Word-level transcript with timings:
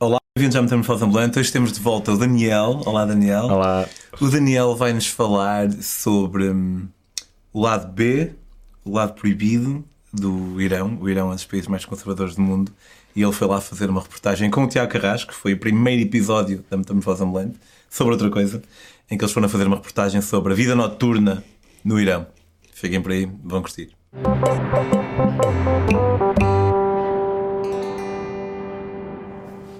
Olá, 0.00 0.18
bem-vindos 0.36 0.54
à 0.54 0.62
Metamorfose 0.62 1.04
Ambulante. 1.04 1.40
Hoje 1.40 1.50
temos 1.50 1.72
de 1.72 1.80
volta 1.80 2.12
o 2.12 2.16
Daniel. 2.16 2.82
Olá, 2.86 3.04
Daniel. 3.04 3.46
Olá. 3.46 3.88
O 4.20 4.28
Daniel 4.28 4.76
vai-nos 4.76 5.08
falar 5.08 5.72
sobre 5.82 6.50
hum, 6.50 6.86
o 7.52 7.60
lado 7.60 7.92
B, 7.92 8.32
o 8.84 8.92
lado 8.92 9.14
proibido 9.14 9.84
do 10.12 10.60
Irão. 10.62 10.96
O 11.00 11.08
Irão 11.08 11.30
é 11.30 11.32
um 11.32 11.34
dos 11.34 11.44
países 11.44 11.66
mais 11.66 11.84
conservadores 11.84 12.36
do 12.36 12.42
mundo. 12.42 12.70
E 13.16 13.22
ele 13.22 13.32
foi 13.32 13.48
lá 13.48 13.60
fazer 13.60 13.90
uma 13.90 14.00
reportagem 14.00 14.48
com 14.48 14.62
o 14.62 14.68
Tiago 14.68 14.92
Carrasco, 14.92 15.32
que 15.32 15.36
foi 15.36 15.54
o 15.54 15.58
primeiro 15.58 16.02
episódio 16.02 16.64
da 16.70 16.76
Metamorfose 16.76 17.24
Ambulante, 17.24 17.58
sobre 17.90 18.12
outra 18.12 18.30
coisa, 18.30 18.62
em 19.10 19.18
que 19.18 19.24
eles 19.24 19.32
foram 19.32 19.46
a 19.46 19.48
fazer 19.48 19.66
uma 19.66 19.76
reportagem 19.76 20.20
sobre 20.20 20.52
a 20.52 20.56
vida 20.56 20.76
noturna 20.76 21.42
no 21.84 21.98
Irão. 21.98 22.24
Fiquem 22.72 23.02
por 23.02 23.10
aí, 23.10 23.28
vão 23.42 23.60
curtir. 23.62 23.90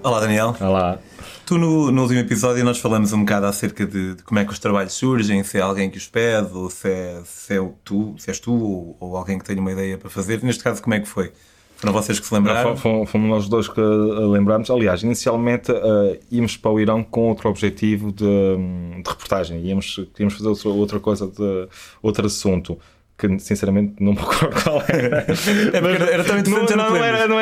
Olá, 0.03 0.21
Daniel. 0.21 0.55
Olá. 0.61 0.99
Tu, 1.45 1.59
no, 1.59 1.91
no 1.91 2.03
último 2.03 2.21
episódio, 2.21 2.65
nós 2.65 2.79
falamos 2.79 3.13
um 3.13 3.21
bocado 3.21 3.47
acerca 3.47 3.85
de, 3.85 4.15
de 4.15 4.23
como 4.23 4.39
é 4.39 4.45
que 4.45 4.53
os 4.53 4.59
trabalhos 4.59 4.93
surgem, 4.93 5.43
se 5.43 5.59
é 5.59 5.61
alguém 5.61 5.91
que 5.91 5.99
os 5.99 6.07
pede, 6.07 6.53
ou 6.53 6.71
se 6.71 6.89
é, 6.89 7.21
se 7.25 7.57
é 7.57 7.71
tu, 7.85 8.15
se 8.17 8.31
és 8.31 8.39
tu, 8.39 8.53
ou, 8.53 8.97
ou 9.01 9.17
alguém 9.17 9.39
que 9.39 9.45
tem 9.45 9.59
uma 9.59 9.73
ideia 9.73 9.99
para 9.99 10.09
fazer. 10.09 10.43
Neste 10.43 10.63
caso, 10.63 10.83
como 10.83 10.95
é 10.95 11.01
que 11.01 11.09
foi? 11.09 11.33
Foram 11.77 11.93
vocês 11.93 12.19
que 12.19 12.27
se 12.27 12.35
lembraram? 12.35 12.77
Fomos, 12.77 13.11
fomos 13.11 13.29
nós 13.29 13.49
dois 13.49 13.69
que 13.69 13.81
lembrámos. 13.81 14.71
Aliás, 14.71 15.03
inicialmente 15.03 15.71
uh, 15.71 16.19
íamos 16.31 16.57
para 16.57 16.71
o 16.71 16.81
Irão 16.81 17.03
com 17.03 17.29
outro 17.29 17.49
objetivo 17.49 18.13
de, 18.13 18.25
de 18.25 19.09
reportagem. 19.09 19.65
Íamos, 19.65 19.95
queríamos 20.13 20.35
fazer 20.35 20.49
outra, 20.49 20.69
outra 20.71 21.01
coisa, 21.01 21.27
de, 21.29 21.69
outro 22.03 22.27
assunto 22.27 22.79
que 23.19 23.39
sinceramente 23.41 23.95
não 24.01 24.13
me 24.13 24.19
recordo 24.23 24.63
qual 24.63 24.83
era. 24.89 25.27
É 25.27 25.77
era, 25.77 26.11
era, 26.11 26.25
tão 26.25 26.39
interessante, 26.39 26.77
não, 26.77 26.85
não, 26.85 26.91
não, 26.91 27.05
era, 27.05 27.29
não, 27.29 27.38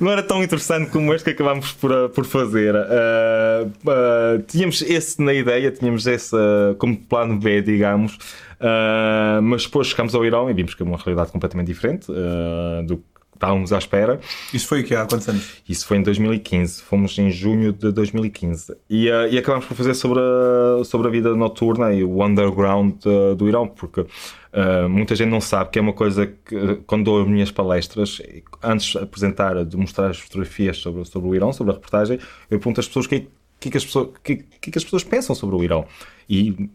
não 0.00 0.10
era 0.10 0.22
tão 0.22 0.42
interessante 0.42 0.90
como 0.90 1.12
este 1.14 1.24
que 1.24 1.30
acabámos 1.30 1.72
por, 1.72 1.90
eh, 1.90 2.08
por 2.08 2.24
fazer. 2.24 2.74
Uh, 2.74 3.66
uh, 3.66 4.42
tínhamos 4.46 4.82
esse 4.82 5.20
na 5.22 5.32
ideia, 5.32 5.70
tínhamos 5.70 6.06
esse 6.06 6.34
uh, 6.34 6.74
como 6.76 6.96
plano 6.96 7.38
B, 7.38 7.62
digamos, 7.62 8.18
mas 9.42 9.64
depois 9.64 9.88
chegámos 9.88 10.14
ao 10.14 10.24
Irão 10.24 10.48
e 10.48 10.54
vimos 10.54 10.74
que 10.74 10.82
é 10.82 10.86
uma 10.86 10.96
realidade 10.96 11.30
completamente 11.30 11.66
diferente 11.66 12.06
do 12.86 12.96
que 12.96 13.14
estávamos 13.34 13.72
à 13.72 13.78
espera. 13.78 14.20
Isso 14.52 14.66
foi 14.66 14.80
o 14.80 14.84
que 14.84 14.94
há 14.94 15.06
quantos 15.06 15.28
anos? 15.28 15.62
Isso 15.68 15.86
foi 15.86 15.98
em 15.98 16.02
2015, 16.02 16.82
fomos 16.82 17.18
em 17.18 17.30
junho 17.30 17.72
de 17.72 17.92
2015 17.92 18.74
e, 18.88 19.10
uh, 19.10 19.28
e 19.30 19.38
acabámos 19.38 19.66
por 19.66 19.76
fazer 19.76 19.94
sobre 19.94 20.20
a, 20.20 20.84
sobre 20.84 21.08
a 21.08 21.10
vida 21.10 21.34
noturna 21.34 21.92
e 21.92 22.02
o 22.02 22.24
underground 22.24 22.94
uh, 23.04 23.34
do 23.34 23.48
Irão, 23.48 23.68
porque 23.68 24.06
uh, 24.54 24.88
muita 24.88 25.14
gente 25.14 25.28
não 25.28 25.40
sabe 25.40 25.70
que 25.70 25.78
é 25.78 25.82
uma 25.82 25.92
coisa 25.92 26.26
que, 26.26 26.76
quando 26.86 27.04
dou 27.04 27.22
as 27.22 27.28
minhas 27.28 27.50
palestras, 27.50 28.22
antes 28.62 28.86
de 28.86 28.98
apresentar, 28.98 29.64
de 29.64 29.76
mostrar 29.76 30.10
as 30.10 30.18
fotografias 30.18 30.78
sobre, 30.78 31.04
sobre 31.04 31.28
o 31.28 31.34
Irão, 31.34 31.52
sobre 31.52 31.72
a 31.72 31.74
reportagem, 31.74 32.18
eu 32.50 32.58
pergunto 32.58 32.80
às 32.80 32.86
pessoas 32.86 33.06
o 33.06 33.08
que, 33.08 33.28
que, 33.60 33.70
que, 33.70 33.76
as 33.76 33.84
pessoas, 33.84 34.08
que, 34.22 34.36
que 34.36 34.78
as 34.78 34.84
pessoas 34.84 35.04
pensam 35.04 35.34
sobre 35.34 35.56
o 35.56 35.64
Irão. 35.64 35.86
E 36.28 36.70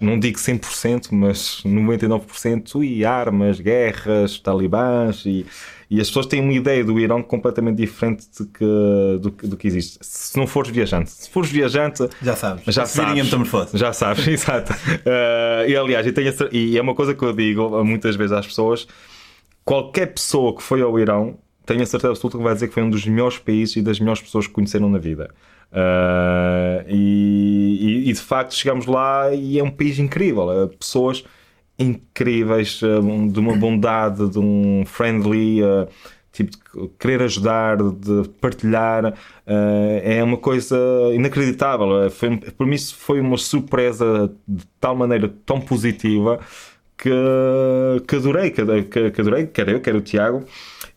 não 0.00 0.18
digo 0.18 0.38
100%, 0.38 1.08
mas 1.12 1.62
99% 1.64 2.84
e 2.84 3.04
armas, 3.04 3.60
guerras, 3.60 4.38
talibãs 4.38 5.24
e, 5.24 5.46
e 5.90 6.00
as 6.00 6.08
pessoas 6.08 6.26
têm 6.26 6.40
uma 6.40 6.52
ideia 6.52 6.84
do 6.84 7.00
Irão 7.00 7.22
completamente 7.22 7.76
diferente 7.76 8.26
de 8.38 8.46
que, 8.46 8.64
do, 9.20 9.30
do 9.30 9.56
que 9.56 9.66
existe. 9.66 9.98
Se 10.02 10.36
não 10.36 10.46
fores 10.46 10.70
viajante, 10.70 11.10
se 11.10 11.30
fores 11.30 11.50
viajante, 11.50 12.08
já 12.22 12.36
sabes, 12.36 12.62
já 12.66 12.84
sabes, 12.84 13.26
já 13.72 13.92
sabes, 13.92 14.26
exato. 14.28 14.72
Uh, 14.72 15.68
e 15.68 15.76
aliás, 15.76 16.06
e, 16.06 16.12
tenho, 16.12 16.32
e 16.52 16.76
é 16.76 16.82
uma 16.82 16.94
coisa 16.94 17.14
que 17.14 17.24
eu 17.24 17.32
digo 17.32 17.82
muitas 17.84 18.16
vezes 18.16 18.32
às 18.32 18.46
pessoas: 18.46 18.86
qualquer 19.64 20.12
pessoa 20.12 20.54
que 20.54 20.62
foi 20.62 20.82
ao 20.82 20.98
Irão 20.98 21.38
tenho 21.64 21.82
a 21.82 21.86
certeza 21.86 22.12
absoluta 22.12 22.38
que 22.38 22.44
vai 22.44 22.54
dizer 22.54 22.68
que 22.68 22.74
foi 22.74 22.82
um 22.82 22.90
dos 22.90 23.04
melhores 23.06 23.38
países 23.38 23.76
e 23.76 23.82
das 23.82 24.00
melhores 24.00 24.22
pessoas 24.22 24.46
que 24.46 24.52
conheceram 24.52 24.88
na 24.88 24.98
vida. 24.98 25.30
Uh, 25.70 26.84
e, 26.88 28.04
e, 28.08 28.12
de 28.12 28.20
facto 28.20 28.54
chegamos 28.54 28.86
lá 28.86 29.34
e 29.34 29.58
é 29.58 29.62
um 29.62 29.70
país 29.70 29.98
incrível. 29.98 30.48
Uh, 30.48 30.68
pessoas 30.68 31.24
incríveis, 31.78 32.80
uh, 32.82 33.28
de 33.28 33.38
uma 33.38 33.56
bondade, 33.56 34.28
de 34.28 34.38
um 34.38 34.84
friendly, 34.84 35.60
tipo 36.32 36.50
de 36.50 36.88
querer 36.98 37.22
ajudar, 37.22 37.76
de 37.76 38.28
partilhar. 38.40 39.14
é 39.46 40.22
uma 40.22 40.36
coisa 40.36 40.76
inacreditável. 41.14 42.10
Foi, 42.10 42.36
para 42.36 42.66
mim, 42.66 42.78
foi 42.78 43.20
uma 43.20 43.36
surpresa 43.36 44.32
de 44.46 44.64
tal 44.80 44.94
maneira 44.96 45.32
tão 45.44 45.60
positiva 45.60 46.40
que, 46.98 47.10
que 48.06 48.16
adorei, 48.16 48.50
que, 48.50 49.10
que, 49.10 49.20
adorei, 49.20 49.48
eu, 49.68 49.80
quer 49.80 49.94
o 49.94 50.00
Tiago. 50.00 50.44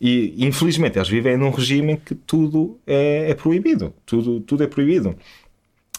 E 0.00 0.34
infelizmente 0.44 0.98
eles 0.98 1.08
vivem 1.08 1.36
num 1.36 1.50
regime 1.50 1.92
em 1.92 1.96
que 1.96 2.12
tudo 2.14 2.76
é, 2.84 3.30
é 3.30 3.34
proibido. 3.34 3.94
Tudo, 4.04 4.40
tudo 4.40 4.64
é 4.64 4.66
proibido. 4.66 5.14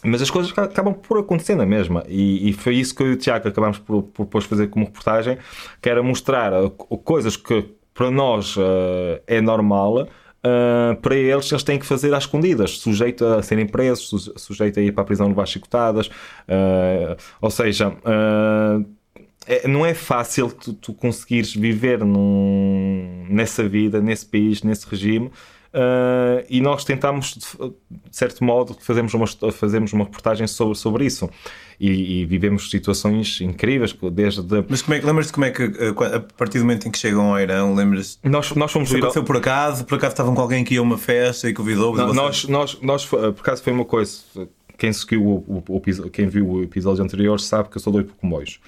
Mas 0.03 0.21
as 0.21 0.29
coisas 0.29 0.51
acabam 0.57 0.93
por 0.93 1.17
acontecer 1.19 1.55
na 1.55 1.65
mesma. 1.65 2.03
E, 2.07 2.49
e 2.49 2.53
foi 2.53 2.75
isso 2.75 2.93
que 2.93 3.03
eu 3.03 3.07
e 3.07 3.13
o 3.13 3.17
Tiago 3.17 3.47
acabámos 3.47 3.79
por, 3.79 4.03
por 4.03 4.41
fazer 4.41 4.67
como 4.67 4.85
reportagem, 4.85 5.37
que 5.81 5.89
era 5.89 6.03
mostrar 6.03 6.53
uh, 6.53 6.69
coisas 6.69 7.37
que 7.37 7.65
para 7.93 8.11
nós 8.11 8.57
uh, 8.57 8.61
é 9.27 9.39
normal. 9.41 10.07
Uh, 10.45 10.95
para 11.01 11.15
eles, 11.15 11.49
eles 11.49 11.63
têm 11.63 11.79
que 11.79 11.85
fazer 11.85 12.13
às 12.13 12.23
escondidas, 12.23 12.77
sujeito 12.79 13.25
a 13.25 13.41
serem 13.41 13.65
presos, 13.65 14.29
sujeito 14.35 14.77
a 14.77 14.83
ir 14.83 14.91
para 14.91 15.03
a 15.03 15.05
prisão 15.05 15.27
levar 15.27 15.45
chicotadas. 15.45 16.07
Uh, 16.07 17.15
ou 17.39 17.49
seja, 17.49 17.89
uh, 17.89 18.85
é, 19.47 19.67
não 19.67 19.85
é 19.85 19.93
fácil 19.93 20.49
tu, 20.51 20.73
tu 20.73 20.93
conseguires 20.93 21.53
viver 21.53 22.03
num, 22.03 23.25
nessa 23.29 23.67
vida, 23.67 24.01
nesse 24.01 24.25
país, 24.25 24.63
nesse 24.63 24.87
regime. 24.89 25.31
Uh, 25.73 26.45
e 26.47 26.61
nós 26.61 26.85
tentámos, 26.85 27.33
de 27.33 28.15
certo 28.15 28.43
modo, 28.43 28.77
fazemos 28.79 29.11
uma, 29.15 29.25
fazemos 29.51 29.91
uma 29.91 30.03
reportagem 30.03 30.45
sobre, 30.45 30.75
sobre 30.75 31.05
isso. 31.05 31.27
E, 31.79 32.21
e 32.21 32.25
vivemos 32.25 32.69
situações 32.69 33.41
incríveis, 33.41 33.95
desde. 34.11 34.43
De... 34.43 34.63
Mas 34.69 34.83
como 34.83 34.95
é, 34.95 35.01
lembras-te 35.01 35.33
como 35.33 35.45
é 35.45 35.49
que, 35.49 35.63
a 35.63 36.19
partir 36.37 36.59
do 36.59 36.65
momento 36.65 36.87
em 36.87 36.91
que 36.91 36.99
chegam 36.99 37.31
ao 37.33 37.39
Irão, 37.39 37.73
lembras 37.73 38.19
Nós, 38.23 38.51
nós 38.51 38.71
fomos. 38.71 38.89
Isso 38.89 38.97
aconteceu 38.99 39.23
por 39.23 39.37
acaso? 39.37 39.83
Por 39.85 39.95
acaso 39.95 40.13
estavam 40.13 40.35
com 40.35 40.41
alguém 40.41 40.63
que 40.63 40.75
ia 40.75 40.79
a 40.79 40.83
uma 40.83 40.97
festa 40.97 41.49
e 41.49 41.53
convidou? 41.53 41.95
Não, 41.95 42.13
nós, 42.13 42.45
nós, 42.45 42.79
nós, 42.79 43.05
por 43.07 43.29
acaso 43.29 43.63
foi 43.63 43.73
uma 43.73 43.85
coisa. 43.85 44.19
Quem, 44.77 44.93
seguiu 44.93 45.25
o, 45.25 45.63
o, 45.67 45.75
o, 45.75 46.09
quem 46.11 46.27
viu 46.27 46.47
o 46.47 46.63
episódio 46.63 47.03
anterior 47.03 47.39
sabe 47.39 47.69
que 47.69 47.77
eu 47.77 47.81
sou 47.81 47.91
doido 47.91 48.09
por 48.09 48.15
comboios. 48.17 48.59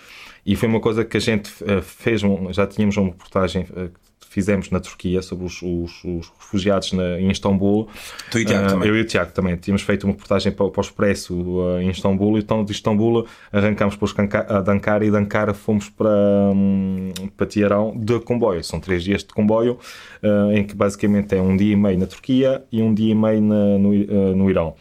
E 0.43 0.55
foi 0.55 0.67
uma 0.67 0.79
coisa 0.79 1.05
que 1.05 1.17
a 1.17 1.19
gente 1.19 1.51
eh, 1.66 1.81
fez, 1.81 2.22
já 2.51 2.67
tínhamos 2.67 2.95
uma 2.97 3.09
reportagem 3.09 3.63
que 3.63 4.04
fizemos 4.35 4.69
na 4.69 4.81
Turquia 4.81 5.22
sobre 5.22 5.46
os, 5.46 5.62
os, 5.62 6.03
os 6.03 6.29
refugiados 6.38 6.91
na, 6.91 7.22
em 7.22 7.31
Istambul. 7.31 7.88
Tu 8.29 8.40
e 8.40 8.46
Tiago 8.46 8.66
uh, 8.66 8.69
também. 8.72 8.90
Eu 8.90 8.97
e 8.97 9.01
o 9.01 9.06
Tiago 9.06 9.31
também. 9.31 9.56
Tínhamos 9.56 9.81
feito 9.81 10.03
uma 10.03 10.12
reportagem 10.12 10.51
para, 10.51 10.69
para 10.69 10.81
o 10.81 10.84
Expresso 10.84 11.34
uh, 11.34 11.79
em 11.79 11.90
Istambul. 11.90 12.38
Então, 12.38 12.66
de 12.66 12.73
Istambul 12.73 13.25
arrancámos 13.53 13.96
para 13.96 14.62
de 14.62 14.72
Ankara 14.72 15.06
e 15.06 15.09
de 15.09 15.16
Ankara 15.16 15.53
fomos 15.53 15.88
para, 15.88 16.09
um, 16.53 17.13
para 17.38 17.46
Teherão 17.46 17.94
de 17.96 18.19
comboio. 18.19 18.62
São 18.62 18.78
três 18.78 19.06
dias 19.06 19.23
de 19.23 19.34
comboio, 19.34 19.79
uh, 20.22 20.52
em 20.52 20.66
que 20.66 20.75
basicamente 20.75 21.34
é 21.34 21.41
um 21.41 21.56
dia 21.56 21.72
e 21.72 21.75
meio 21.78 21.97
na 21.97 22.06
Turquia 22.06 22.62
e 22.69 22.81
um 22.81 22.94
dia 22.94 23.13
e 23.13 23.16
meio 23.16 23.41
na, 23.41 23.78
no, 23.78 23.94
no 24.35 24.50
Irão. 24.50 24.75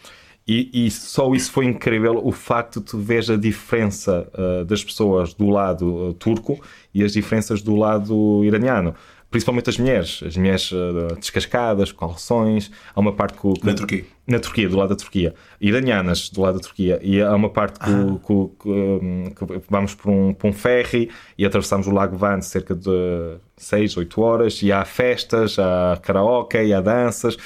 E, 0.47 0.87
e, 0.87 0.91
só 0.91 1.33
isso 1.35 1.51
foi 1.51 1.65
incrível, 1.65 2.21
o 2.23 2.31
facto 2.31 2.79
de 2.79 2.87
tu 2.87 2.99
veres 2.99 3.31
a 3.31 3.37
diferença 3.37 4.29
uh, 4.35 4.65
das 4.67 4.85
pessoas 4.85 5.33
do 5.33 5.49
lado 5.49 6.09
uh, 6.11 6.15
turco 6.15 6.61
e 6.93 7.03
as 7.03 7.13
diferenças 7.13 7.63
do 7.63 7.75
lado 7.75 8.45
iraniano. 8.45 8.95
Principalmente 9.35 9.69
as 9.69 9.79
mulheres, 9.79 10.23
as 10.25 10.37
mulheres 10.37 10.71
uh, 10.71 11.17
descascadas, 11.19 11.91
com 11.91 12.07
calções. 12.07 12.71
Há 12.95 13.01
uma 13.01 13.13
parte 13.13 13.37
que, 13.37 13.67
Na 13.67 13.75
Turquia? 13.75 14.05
Na 14.29 14.39
Turquia, 14.39 14.69
do 14.69 14.77
lado 14.77 14.91
da 14.91 14.95
Turquia. 14.95 15.35
Iranianas, 15.61 16.31
do 16.31 16.41
lado 16.41 16.55
da 16.55 16.61
Turquia. 16.61 17.01
E 17.03 17.21
há 17.21 17.35
uma 17.35 17.51
parte 17.51 17.81
que, 17.81 17.91
ah. 17.91 18.17
que, 18.25 19.59
que 19.59 19.67
vamos 19.69 19.93
por 19.93 20.09
um, 20.09 20.33
por 20.33 20.47
um 20.47 20.53
ferry 20.53 21.11
e 21.37 21.45
atravessamos 21.45 21.89
o 21.89 21.91
Lago 21.91 22.17
Van 22.17 22.41
cerca 22.43 22.77
de 22.77 23.35
6, 23.57 23.97
8 23.97 24.21
horas. 24.23 24.63
E 24.63 24.71
há 24.71 24.85
festas, 24.85 25.59
há 25.59 25.99
karaoke, 26.01 26.73
há 26.73 26.81
danças 26.81 27.37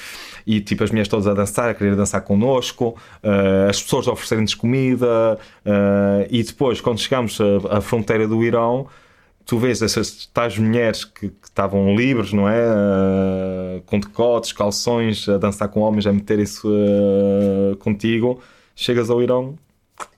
e 0.45 0.61
tipo 0.61 0.83
as 0.83 0.91
mulheres 0.91 1.07
todas 1.07 1.25
a 1.25 1.33
dançar, 1.33 1.71
a 1.71 1.73
querer 1.73 1.95
dançar 1.95 2.21
connosco, 2.21 2.95
uh, 3.23 3.67
as 3.67 3.81
pessoas 3.81 4.07
a 4.07 4.11
oferecerem-nos 4.11 4.53
comida 4.53 5.39
uh, 5.65 6.27
e 6.29 6.43
depois 6.43 6.81
quando 6.81 6.99
chegamos 6.99 7.39
à, 7.41 7.77
à, 7.77 7.81
fronteira 7.81 8.27
do 8.27 8.43
Irão 8.43 8.87
tu 9.49 9.57
vês 9.57 9.81
essas 9.81 10.27
tais 10.27 10.59
mulheres 10.59 11.03
que, 11.03 11.31
estavam 11.43 11.95
livres, 11.95 12.31
não 12.31 12.47
é? 12.47 12.67
Uh, 12.67 13.81
com 13.87 13.99
decotes, 13.99 14.53
calções, 14.53 15.27
a 15.27 15.39
dançar 15.39 15.67
com 15.69 15.79
homens, 15.79 16.05
a 16.05 16.13
meter 16.13 16.37
isso 16.37 16.71
contigo, 17.79 18.39
chegas 18.75 19.09
ao 19.09 19.23
Irão 19.23 19.57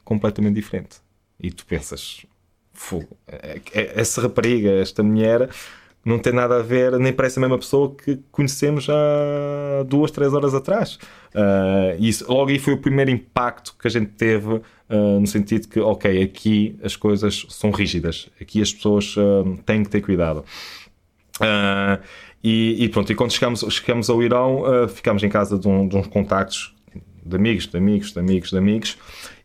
completamente 0.04 0.56
diferente 0.56 0.98
e 1.40 1.50
tu 1.50 1.66
pensas 1.66 2.26
fogo, 2.74 3.18
é, 3.26 3.62
é, 3.74 4.00
essa 4.02 4.22
rapariga, 4.22 4.70
esta 4.70 5.02
mulher 5.02 5.50
não 6.04 6.20
tem 6.20 6.34
nada 6.34 6.58
a 6.58 6.62
ver, 6.62 7.00
nem 7.00 7.14
parece 7.14 7.40
a 7.40 7.42
mesma 7.42 7.58
pessoa 7.58 7.96
que 7.96 8.20
conhecemos 8.32 8.90
há 8.90 9.84
duas, 9.84 10.12
três 10.12 10.34
horas 10.34 10.54
atrás. 10.54 10.96
Uh, 11.34 11.96
isso, 12.00 12.26
logo 12.28 12.50
aí 12.50 12.60
foi 12.60 12.74
o 12.74 12.78
primeiro 12.78 13.12
impacto 13.12 13.76
que 13.80 13.88
a 13.88 13.90
gente 13.90 14.12
teve, 14.12 14.62
uh, 14.92 15.20
no 15.20 15.28
sentido 15.28 15.68
que, 15.68 15.80
ok, 15.80 16.22
aqui 16.22 16.76
as 16.84 16.96
coisas 16.96 17.46
são 17.50 17.72
rígidas, 17.72 18.30
aqui 18.40 18.62
as 18.62 18.74
pessoas 18.74 19.16
uh, 19.18 19.58
têm 19.66 19.84
que 19.84 19.90
ter 19.90 20.02
cuidado. 20.02 20.44
E, 22.44 22.84
e 22.84 22.90
pronto, 22.90 23.12
e 23.12 23.16
quando 23.16 23.32
chegamos, 23.32 23.64
chegamos 23.70 24.10
ao 24.10 24.22
Irão, 24.22 24.62
uh, 24.62 24.88
ficámos 24.88 25.22
em 25.24 25.30
casa 25.30 25.60
de, 25.60 25.68
um, 25.68 25.88
de 25.88 25.96
uns 25.96 26.08
contactos 26.08 26.76
de 27.24 27.36
amigos, 27.36 27.68
de 27.68 27.78
amigos, 27.78 28.12
de 28.12 28.20
amigos, 28.20 28.50
de 28.50 28.58
amigos, 28.58 28.98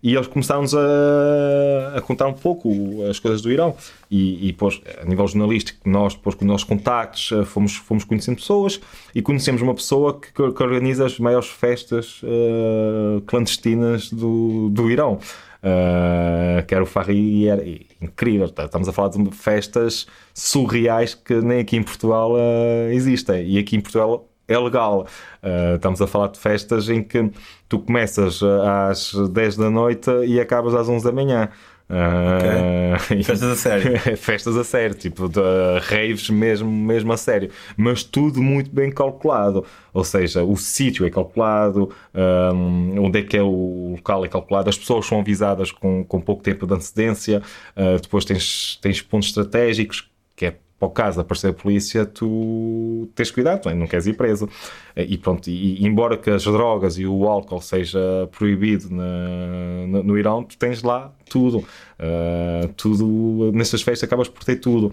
e 0.02 0.14
eles 0.14 0.26
começaram-nos 0.28 0.75
a, 0.75 1.96
a, 1.96 2.00
contar 2.00 2.28
um 2.28 2.32
pouco 2.32 3.02
as 3.11 3.19
coisas 3.19 3.43
do 3.43 3.50
Irão. 3.50 3.75
E, 4.11 4.49
e 4.49 4.52
depois, 4.52 4.81
a 5.00 5.05
nível 5.05 5.26
jornalístico, 5.26 5.88
nós, 5.88 6.14
depois 6.14 6.37
com 6.37 6.44
os 6.44 6.49
nossos 6.49 6.64
contactos, 6.64 7.32
eh, 7.32 7.44
fomos, 7.44 7.75
fomos 7.75 8.05
conhecendo 8.05 8.37
pessoas 8.37 8.81
e 9.14 9.20
conhecemos 9.20 9.62
uma 9.62 9.75
pessoa 9.75 10.20
que, 10.20 10.32
que 10.32 10.62
organiza 10.62 11.06
as 11.06 11.19
maiores 11.19 11.49
festas 11.49 12.20
uh, 12.23 13.20
clandestinas 13.23 14.11
do, 14.11 14.69
do 14.70 14.90
Irão. 14.90 15.19
Uh, 15.56 16.64
que 16.64 16.75
era 16.75 16.84
o 16.84 16.87
Farri 16.87 17.49
era 17.49 17.64
incrível. 18.00 18.49
Tá, 18.49 18.67
estamos 18.67 18.88
a 18.88 18.93
falar 18.93 19.08
de 19.08 19.31
festas 19.32 20.06
surreais 20.32 21.14
que 21.14 21.34
nem 21.40 21.58
aqui 21.58 21.76
em 21.76 21.82
Portugal 21.82 22.34
uh, 22.34 22.93
existem. 22.93 23.44
E 23.49 23.58
aqui 23.58 23.75
em 23.75 23.81
Portugal 23.81 24.29
é 24.48 24.58
legal. 24.58 25.06
Uh, 25.43 25.76
estamos 25.76 26.00
a 26.00 26.06
falar 26.06 26.28
de 26.28 26.38
festas 26.38 26.88
em 26.88 27.02
que 27.02 27.31
tu 27.69 27.78
começas 27.78 28.40
às 28.43 29.12
10 29.12 29.56
da 29.56 29.70
noite 29.70 30.10
e 30.26 30.40
acabas 30.40 30.75
às 30.75 30.88
11 30.88 31.04
da 31.04 31.12
manhã. 31.12 31.48
Uh, 31.88 32.96
okay. 32.96 33.22
Festas 33.22 33.43
a 33.44 33.56
sério. 33.56 33.98
festas 34.19 34.56
a 34.56 34.64
sério, 34.64 34.94
tipo 34.94 35.28
de, 35.28 35.40
raves 35.82 36.28
mesmo, 36.28 36.70
mesmo 36.70 37.12
a 37.12 37.16
sério. 37.16 37.50
Mas 37.76 38.02
tudo 38.02 38.43
muito 38.43 38.70
bem 38.70 38.90
calculado. 38.90 39.64
Ou 39.94 40.04
seja, 40.04 40.43
o 40.43 40.56
sítio 40.56 41.06
é 41.06 41.10
calculado, 41.10 41.93
um, 42.14 43.04
onde 43.04 43.20
é 43.20 43.22
que 43.22 43.37
é 43.37 43.43
o 43.43 43.93
local 43.96 44.25
é 44.25 44.28
calculado, 44.28 44.69
as 44.69 44.76
pessoas 44.76 45.06
são 45.06 45.20
avisadas 45.20 45.70
com, 45.70 46.04
com 46.04 46.20
pouco 46.20 46.43
tempo 46.43 46.66
de 46.66 46.75
antecedência, 46.75 47.40
uh, 47.76 48.00
depois 48.00 48.25
tens, 48.25 48.78
tens 48.82 49.00
pontos 49.00 49.28
estratégicos, 49.28 50.10
que 50.34 50.46
é 50.46 50.56
para 50.78 50.88
o 50.88 50.90
caso 50.90 51.17
de 51.17 51.20
aparecer 51.23 51.49
a 51.49 51.52
polícia, 51.55 52.05
tu 52.05 53.08
tens 53.14 53.31
cuidado, 53.31 53.75
não 53.75 53.87
queres 53.87 54.06
ir 54.06 54.12
preso. 54.14 54.49
E 54.94 55.17
pronto, 55.17 55.49
e, 55.49 55.84
embora 55.87 56.19
que 56.19 56.28
as 56.28 56.44
drogas 56.44 56.99
e 56.99 57.06
o 57.06 57.26
álcool 57.26 57.62
seja 57.62 57.99
proibido 58.37 58.90
na, 58.90 59.87
no, 59.88 60.02
no 60.02 60.19
Irão, 60.19 60.43
tu 60.44 60.56
tens 60.58 60.82
lá 60.82 61.12
tudo. 61.31 61.58
Uh, 61.58 62.69
tudo, 62.76 63.52
nessas 63.55 63.81
festas 63.81 64.06
acabas 64.06 64.28
por 64.28 64.44
ter 64.44 64.56
tudo. 64.56 64.93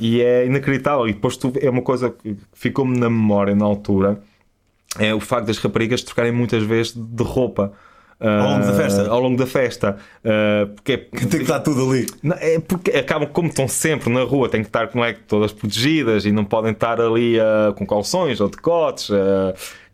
E 0.00 0.20
é 0.20 0.46
inacreditável. 0.46 1.08
E 1.08 1.12
depois 1.12 1.36
tu, 1.36 1.52
é 1.60 1.70
uma 1.70 1.82
coisa 1.82 2.10
que 2.10 2.36
ficou-me 2.52 2.98
na 2.98 3.08
memória 3.08 3.54
na 3.54 3.64
altura, 3.64 4.20
é 4.98 5.14
o 5.14 5.20
facto 5.20 5.46
das 5.46 5.58
raparigas 5.58 6.02
trocarem 6.02 6.32
muitas 6.32 6.62
vezes 6.62 6.94
de 6.94 7.22
roupa. 7.22 7.72
Ao 8.20 8.50
longo 8.50 8.66
da 8.66 8.72
festa? 8.74 9.02
Uh, 9.02 9.12
ao 9.12 9.20
longo 9.20 9.36
da 9.36 9.46
festa. 9.46 9.96
Uh, 10.24 10.66
porque 10.74 10.96
tem 11.10 11.28
que 11.28 11.36
estar 11.36 11.60
tudo 11.60 11.88
ali. 11.88 12.06
É 12.40 12.58
porque 12.58 12.90
acabam, 12.90 13.28
como 13.28 13.48
estão 13.48 13.68
sempre 13.68 14.12
na 14.12 14.22
rua, 14.22 14.48
têm 14.48 14.62
que 14.62 14.68
estar 14.68 14.90
não 14.94 15.04
é, 15.04 15.12
todas 15.12 15.52
protegidas 15.52 16.24
e 16.24 16.32
não 16.32 16.44
podem 16.44 16.72
estar 16.72 17.00
ali 17.00 17.38
uh, 17.38 17.72
com 17.74 17.86
calções 17.86 18.40
ou 18.40 18.48
decotes. 18.48 19.10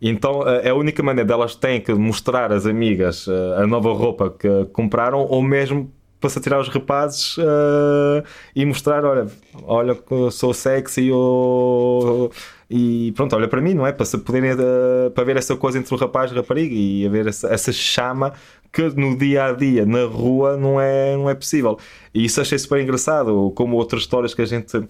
então 0.01 0.41
é 0.47 0.69
a 0.69 0.75
única 0.75 1.03
maneira 1.03 1.27
delas 1.27 1.55
têm 1.55 1.79
que 1.79 1.93
mostrar 1.93 2.51
às 2.51 2.65
amigas 2.65 3.27
a 3.57 3.67
nova 3.67 3.93
roupa 3.93 4.29
que 4.29 4.65
compraram 4.73 5.19
ou 5.19 5.41
mesmo 5.41 5.91
para 6.19 6.29
se 6.29 6.39
atirar 6.39 6.59
os 6.59 6.67
rapazes 6.69 7.37
uh, 7.37 8.23
e 8.55 8.65
mostrar, 8.65 9.05
olha, 9.05 9.27
olha 9.63 9.95
que 9.95 10.31
sou 10.31 10.53
sexy 10.53 11.11
ou 11.11 12.31
e 12.69 13.11
pronto, 13.15 13.35
olha 13.35 13.47
para 13.47 13.61
mim, 13.61 13.73
não 13.73 13.85
é? 13.85 13.91
Para, 13.91 14.05
poderem, 14.19 14.53
uh, 14.53 15.11
para 15.11 15.23
ver 15.23 15.37
essa 15.37 15.55
coisa 15.55 15.77
entre 15.77 15.93
o 15.93 15.97
rapaz 15.97 16.31
e 16.31 16.33
a 16.33 16.37
rapariga 16.37 16.73
e 16.73 17.05
haver 17.05 17.27
essa, 17.27 17.47
essa 17.47 17.71
chama 17.71 18.33
que 18.71 18.81
no 18.89 19.17
dia 19.17 19.45
a 19.45 19.51
dia, 19.53 19.85
na 19.85 20.05
rua, 20.05 20.57
não 20.57 20.81
é, 20.81 21.15
não 21.15 21.29
é 21.29 21.35
possível. 21.35 21.77
E 22.13 22.25
isso 22.25 22.41
achei 22.41 22.57
super 22.57 22.81
engraçado, 22.81 23.51
como 23.55 23.77
outras 23.77 24.01
histórias 24.01 24.33
que 24.33 24.41
a 24.41 24.45
gente 24.45 24.85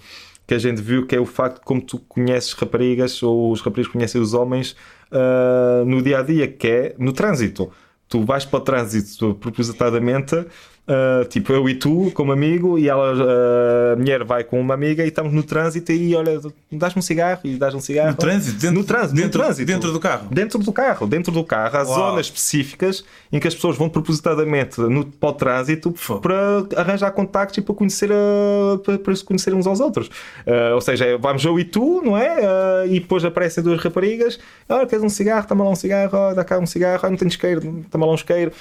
que 0.48 0.54
a 0.54 0.60
gente 0.60 0.80
viu, 0.80 1.07
que 1.07 1.16
é 1.16 1.19
o 1.19 1.25
facto 1.25 1.56
de 1.56 1.62
como 1.62 1.81
tu 1.81 1.98
conheces 2.07 2.54
raparigas 2.54 3.22
ou 3.24 3.51
os 3.51 3.62
rapazes 3.62 3.88
conhecem 3.88 4.22
os 4.22 4.33
homens 4.33 4.75
uh, 5.12 5.83
no 5.86 6.01
dia 6.01 6.19
a 6.19 6.22
dia, 6.22 6.48
que 6.48 6.68
é 6.68 6.95
no 7.00 7.12
trânsito. 7.12 7.72
Tu 8.07 8.24
vais 8.24 8.45
para 8.45 8.57
o 8.60 8.62
trânsito 8.62 9.33
propositadamente 9.36 10.45
Uh, 10.88 11.26
tipo, 11.26 11.52
eu 11.52 11.68
e 11.68 11.74
tu, 11.74 12.12
como 12.14 12.32
amigo, 12.32 12.78
e 12.78 12.88
ela, 12.88 13.16
uh, 13.16 13.94
a 13.94 13.96
mulher 13.96 14.24
vai 14.24 14.44
com 14.44 14.62
uma 14.62 14.76
amiga 14.76 15.04
e 15.04 15.08
estamos 15.08 15.34
no 15.34 15.42
trânsito 15.42 15.92
e 15.92 16.16
olha, 16.16 16.40
dás-me 16.72 17.00
um 17.00 17.02
cigarro 17.02 17.40
e 17.44 17.56
dás 17.56 17.74
um 17.74 17.80
cigarro. 17.80 18.12
No 18.12 18.18
trânsito? 18.18 18.60
Dentro, 18.60 18.78
no 18.78 18.84
trânsito, 18.84 19.16
dentro, 19.16 19.40
no 19.40 19.46
trânsito. 19.46 19.66
Dentro 19.66 19.92
do 19.92 20.00
carro? 20.00 20.28
Dentro 20.30 20.60
do 20.60 20.72
carro, 20.72 21.08
dentro 21.08 21.32
do 21.32 21.44
carro. 21.44 21.78
Há 21.78 21.84
Uau. 21.84 21.96
zonas 21.96 22.28
específicas 22.28 23.04
em 23.32 23.40
que 23.40 23.48
as 23.48 23.56
pessoas 23.56 23.76
vão 23.76 23.90
propositadamente 23.90 24.80
no, 24.80 25.08
para 25.08 25.30
o 25.30 25.34
trânsito 25.34 25.92
Fô. 25.96 26.20
para 26.20 26.36
arranjar 26.76 27.10
contactos 27.14 27.58
e 27.58 27.62
para 27.64 27.74
conhecer, 27.74 28.12
a, 28.12 28.78
para, 28.78 29.00
para, 29.00 29.16
se 29.16 29.24
conhecer 29.24 29.56
uns 29.56 29.66
aos 29.66 29.80
outros. 29.80 30.08
Uh, 30.46 30.76
ou 30.76 30.82
seja, 30.82 31.18
vamos 31.18 31.44
eu 31.44 31.60
e 31.60 31.64
tu, 31.64 32.04
não 32.04 32.16
é? 32.16 32.86
e 32.88 33.00
depois 33.00 33.26
aparecem 33.26 33.64
duas 33.64 33.82
raparigas, 33.82 34.38
olha, 34.70 34.86
queres 34.86 35.04
um 35.04 35.10
cigarro? 35.10 35.48
Toma 35.48 35.64
lá 35.64 35.72
um 35.72 35.76
cigarro, 35.76 36.36
dá 36.36 36.44
cá 36.44 36.60
um 36.60 36.66
cigarro, 36.68 37.10
não 37.10 37.18
tenho 37.18 37.30
isqueiro, 37.30 37.84
toma 37.90 38.06
lá 38.06 38.12
um 38.12 38.16
isqueiro. 38.16 38.52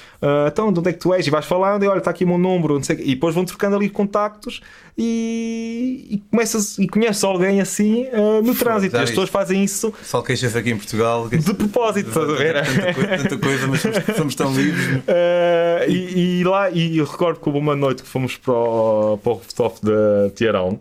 então, 0.49 0.73
de 0.73 0.79
onde 0.79 0.89
é 0.89 0.93
que 0.95 0.99
tu 0.99 1.13
és? 1.13 1.27
E 1.27 1.31
vais 1.31 1.45
falando 1.45 1.83
e 1.83 1.87
olha, 1.87 1.99
está 1.99 2.14
aqui 2.15 2.25
o 2.25 2.29
meu 2.29 2.39
número, 2.39 2.75
não 2.75 2.83
sei, 2.83 2.97
e 3.01 3.15
depois 3.15 3.35
vão 3.35 3.45
trocando 3.45 3.77
ali 3.77 3.91
contactos 3.91 4.61
e, 4.97 6.07
e 6.11 6.23
começas 6.31 6.79
e 6.79 6.87
conheces 6.87 7.23
alguém 7.25 7.61
assim 7.61 8.07
uh, 8.07 8.43
no 8.43 8.55
trânsito. 8.55 8.97
As 8.97 9.11
pessoas 9.11 9.29
fazem 9.29 9.65
isso. 9.65 9.93
Só 10.03 10.23
queixas 10.23 10.55
aqui 10.55 10.71
em 10.71 10.77
Portugal 10.77 11.29
de 11.29 11.55
propósito, 11.55 12.09
estás 12.09 12.29
a 12.29 12.33
ver? 12.33 12.55
Tanta, 12.65 13.19
tanta 13.19 13.39
coisa, 13.39 13.67
mas 13.67 13.81
somos, 13.81 13.99
somos 14.17 14.35
tão 14.35 14.55
livres. 14.55 14.97
Uh, 14.99 15.85
e, 15.91 16.41
e, 16.41 16.45
lá, 16.45 16.71
e 16.71 16.99
eu 16.99 17.05
recordo 17.05 17.41
que 17.41 17.49
houve 17.49 17.59
uma 17.59 17.75
noite 17.77 18.03
que 18.03 18.09
fomos 18.09 18.37
para 18.37 18.55
o, 18.55 19.19
para 19.19 19.33
o 19.33 19.35
rooftop 19.35 19.81
de 19.83 20.31
Tiarão. 20.35 20.79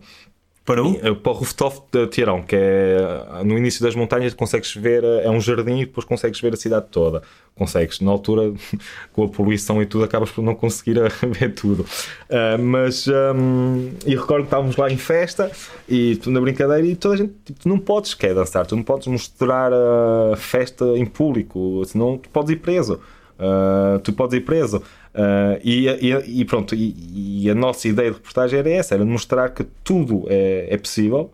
Para 0.64 0.82
o? 0.82 0.96
Eh, 0.96 1.14
para 1.14 1.32
o 1.32 1.34
rooftop 1.34 1.82
de 1.92 2.06
Tiarão, 2.06 2.42
que 2.42 2.56
é 2.56 3.42
no 3.44 3.58
início 3.58 3.82
das 3.82 3.94
montanhas, 3.94 4.32
consegues 4.32 4.74
ver, 4.74 5.04
é 5.04 5.28
um 5.28 5.38
jardim 5.38 5.80
e 5.80 5.84
depois 5.84 6.06
consegues 6.06 6.40
ver 6.40 6.54
a 6.54 6.56
cidade 6.56 6.86
toda. 6.90 7.22
Consegues, 7.54 8.00
na 8.00 8.10
altura, 8.10 8.54
com 9.12 9.24
a 9.24 9.28
poluição 9.28 9.82
e 9.82 9.86
tudo, 9.86 10.04
acabas 10.04 10.30
por 10.30 10.42
não 10.42 10.54
conseguir 10.54 10.96
ver 11.22 11.52
tudo. 11.54 11.82
Uh, 11.82 12.58
mas, 12.58 13.06
um, 13.06 13.92
e 14.06 14.16
recordo 14.16 14.44
que 14.44 14.46
estávamos 14.46 14.76
lá 14.76 14.90
em 14.90 14.96
festa 14.96 15.52
e 15.86 16.18
na 16.26 16.40
brincadeira 16.40 16.86
e 16.86 16.96
toda 16.96 17.14
a 17.14 17.18
gente, 17.18 17.34
tipo, 17.44 17.60
tu 17.60 17.68
não 17.68 17.78
podes 17.78 18.14
quer 18.14 18.34
dançar, 18.34 18.64
tu 18.64 18.74
não 18.74 18.82
podes 18.82 19.06
mostrar 19.06 19.70
a 19.70 20.34
festa 20.36 20.84
em 20.96 21.04
público, 21.04 21.84
senão 21.84 22.16
tu 22.16 22.30
podes 22.30 22.50
ir 22.50 22.56
preso. 22.56 23.00
Uh, 23.38 23.98
tu 23.98 24.12
podes 24.12 24.34
ir 24.34 24.40
preso. 24.42 24.82
Uh, 25.14 25.60
e, 25.62 25.86
e, 25.86 26.40
e, 26.40 26.44
pronto, 26.44 26.74
e, 26.74 27.44
e, 27.44 27.48
a 27.48 27.54
nossa 27.54 27.86
ideia 27.86 28.10
de 28.10 28.16
reportagem 28.16 28.58
era 28.58 28.70
essa: 28.70 28.94
era 28.94 29.04
mostrar 29.04 29.50
que 29.50 29.62
tudo 29.84 30.24
é, 30.28 30.66
é 30.70 30.76
possível, 30.76 31.30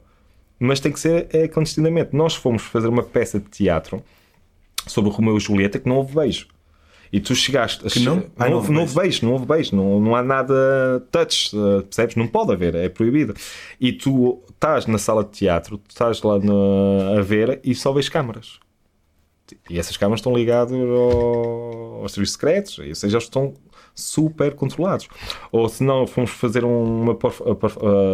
mas 0.58 0.80
tem 0.80 0.92
que 0.92 1.00
ser 1.00 1.28
é, 1.32 1.48
clandestinamente. 1.48 2.14
Nós 2.14 2.34
fomos 2.34 2.62
fazer 2.62 2.88
uma 2.88 3.02
peça 3.02 3.40
de 3.40 3.46
teatro 3.46 4.02
sobre 4.86 5.08
o 5.10 5.12
Romeu 5.12 5.36
e 5.36 5.40
Julieta 5.40 5.78
que 5.78 5.88
não 5.88 5.96
houve 5.96 6.14
beijo. 6.14 6.46
E 7.12 7.18
tu 7.18 7.34
chegaste. 7.34 7.82
Que 7.88 8.00
não? 8.00 8.22
Ah, 8.38 8.48
não, 8.48 8.56
houve, 8.58 8.70
não 8.70 8.80
houve 8.82 8.94
beijo, 8.94 9.24
não 9.24 9.32
houve 9.32 9.46
beijo, 9.46 9.74
não, 9.74 9.98
não 9.98 10.14
há 10.14 10.22
nada 10.22 10.54
touch, 11.10 11.56
uh, 11.56 11.82
percebes? 11.82 12.14
Não 12.14 12.26
pode 12.26 12.52
haver, 12.52 12.74
é 12.74 12.88
proibido. 12.88 13.34
E 13.80 13.92
tu 13.92 14.42
estás 14.50 14.86
na 14.86 14.98
sala 14.98 15.24
de 15.24 15.30
teatro, 15.30 15.78
tu 15.78 15.90
estás 15.90 16.22
lá 16.22 16.38
na, 16.38 17.18
a 17.18 17.22
ver 17.22 17.60
e 17.64 17.74
só 17.74 17.92
vês 17.92 18.08
câmaras. 18.08 18.60
E 19.68 19.78
essas 19.78 19.96
câmaras 19.96 20.20
estão 20.20 20.32
ligadas 20.32 20.72
ao, 20.72 22.02
aos 22.02 22.12
serviços 22.12 22.34
secretos, 22.34 22.78
ou 22.78 22.94
seja, 22.94 23.18
estão 23.18 23.54
super 24.00 24.54
controlados. 24.54 25.08
Ou 25.52 25.68
se 25.68 25.82
não, 25.82 26.06
fomos 26.06 26.30
fazer 26.30 26.64
uma, 26.64 27.16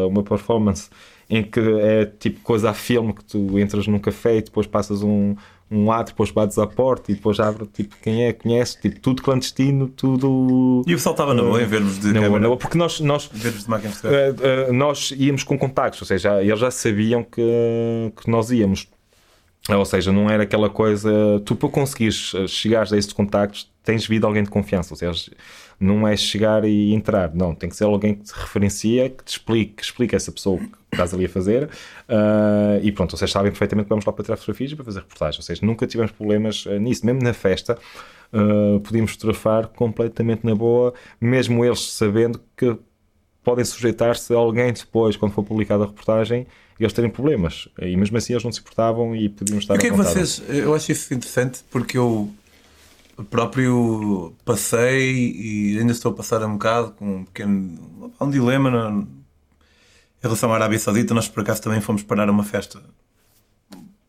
uma 0.09 0.23
performance 0.23 0.89
em 1.29 1.43
que 1.43 1.61
é 1.61 2.05
tipo 2.05 2.41
coisa 2.41 2.71
a 2.71 2.75
filme 2.75 3.13
que 3.13 3.25
tu 3.25 3.59
entras 3.59 3.87
num 3.87 3.99
café 3.99 4.37
e 4.37 4.43
depois 4.43 4.67
passas 4.67 5.03
um, 5.03 5.35
um 5.71 5.91
ato, 5.91 6.13
depois 6.13 6.31
bates 6.31 6.57
à 6.59 6.67
porta 6.67 7.11
e 7.11 7.15
depois 7.15 7.41
abre 7.41 7.67
tipo 7.67 7.97
quem 8.01 8.25
é, 8.25 8.33
conhece, 8.33 8.81
tipo, 8.81 9.01
tudo 9.01 9.23
clandestino, 9.23 9.89
tudo. 9.89 10.85
E 10.87 10.95
o 10.95 10.97
pessoal 10.97 11.15
estava 11.15 11.35
na 11.35 11.43
boa 11.43 11.61
em 11.61 11.67
vermos 11.67 11.99
de. 11.99 12.13
Na 12.13 12.21
boa, 12.21 12.39
na 12.39 12.47
boa, 12.47 12.57
porque 12.57 12.79
nós, 12.79 13.01
nós, 13.01 13.29
de 13.33 13.49
uh, 13.49 14.71
uh, 14.71 14.73
nós 14.73 15.13
íamos 15.17 15.43
com 15.43 15.59
contactos, 15.59 16.01
ou 16.01 16.07
seja, 16.07 16.43
eles 16.43 16.59
já 16.59 16.71
sabiam 16.71 17.25
que, 17.25 18.13
que 18.23 18.31
nós 18.31 18.51
íamos. 18.51 18.89
Ou 19.69 19.85
seja, 19.85 20.13
não 20.13 20.31
era 20.31 20.45
aquela 20.45 20.71
coisa. 20.71 21.11
Tu, 21.45 21.57
para 21.57 21.69
conseguires 21.69 22.33
chegar 22.47 22.87
a 22.93 22.97
esses 22.97 23.13
contactos, 23.13 23.69
tens 23.83 24.07
vindo 24.07 24.25
alguém 24.25 24.45
de 24.45 24.49
confiança. 24.49 24.95
Ou 24.95 24.97
seja, 24.97 25.33
não 25.79 26.07
é 26.07 26.17
chegar 26.17 26.65
e 26.65 26.93
entrar. 26.95 27.35
Não, 27.35 27.55
tem 27.55 27.69
que 27.69 27.77
ser 27.77 27.85
alguém 27.85 28.15
que 28.15 28.25
te 28.25 28.33
referencia, 28.33 29.11
que 29.11 29.25
te 29.25 29.29
explique, 29.33 29.75
que 29.75 29.83
explique 29.83 30.17
essa 30.17 30.33
pessoa 30.33 30.59
que 30.59 30.67
estás 30.93 31.13
ali 31.13 31.27
a 31.27 31.29
fazer. 31.29 31.65
Uh, 32.09 32.81
e 32.83 32.91
pronto, 32.93 33.17
vocês 33.17 33.31
sabem 33.31 33.51
perfeitamente 33.51 33.87
que 33.87 33.91
vamos 33.91 34.05
lá 34.05 34.13
para 34.13 34.25
tirar 34.25 34.37
fotografias 34.37 34.73
e 34.73 34.77
para 34.77 34.85
fazer 34.85 35.01
reportagens. 35.01 35.39
Ou 35.39 35.43
seja, 35.43 35.65
nunca 35.65 35.87
tivemos 35.87 36.13
problemas 36.13 36.65
uh, 36.67 36.79
nisso. 36.79 37.05
Mesmo 37.05 37.23
na 37.23 37.35
festa, 37.35 37.79
uh, 38.33 38.81
podíamos 38.81 39.13
fotografar 39.13 39.69
completamente 39.69 40.45
na 40.45 40.55
boa, 40.55 40.95
mesmo 41.21 41.65
eles 41.65 41.81
sabendo 41.93 42.41
que 42.57 42.77
podem 43.45 43.65
sujeitar-se 43.65 44.33
a 44.33 44.37
alguém 44.37 44.73
depois, 44.73 45.17
quando 45.17 45.33
for 45.33 45.45
publicada 45.45 45.85
a 45.85 45.87
reportagem 45.87 46.47
eles 46.79 46.93
terem 46.93 47.11
problemas. 47.11 47.69
E 47.81 47.97
mesmo 47.97 48.17
assim 48.19 48.35
eles 48.35 48.45
não 48.45 48.53
se 48.53 48.61
importavam 48.61 49.17
e 49.17 49.29
podiam 49.29 49.59
estar 49.59 49.75
O 49.75 49.79
que 49.79 49.87
é 49.87 49.91
que 49.91 49.97
vocês. 49.97 50.43
Eu 50.49 50.75
acho 50.75 50.93
isso 50.93 51.15
interessante 51.15 51.61
porque 51.71 51.97
eu 51.97 52.31
próprio 53.25 54.35
passei 54.45 55.33
e 55.33 55.79
ainda 55.79 55.93
estou 55.93 56.13
a 56.13 56.15
passar 56.15 56.43
um 56.45 56.53
bocado 56.53 56.93
com 56.93 57.17
um 57.17 57.25
pequeno. 57.25 58.13
um 58.21 58.31
dilema 58.31 58.71
na, 58.71 58.91
em 58.91 59.07
relação 60.23 60.53
à 60.53 60.57
Arábia 60.57 60.79
Saudita. 60.79 61.15
Nós 61.15 61.29
por 61.29 61.41
acaso 61.41 61.63
também 61.63 61.81
fomos 61.81 62.03
parar 62.03 62.29
uma 62.29 62.45
festa 62.45 62.83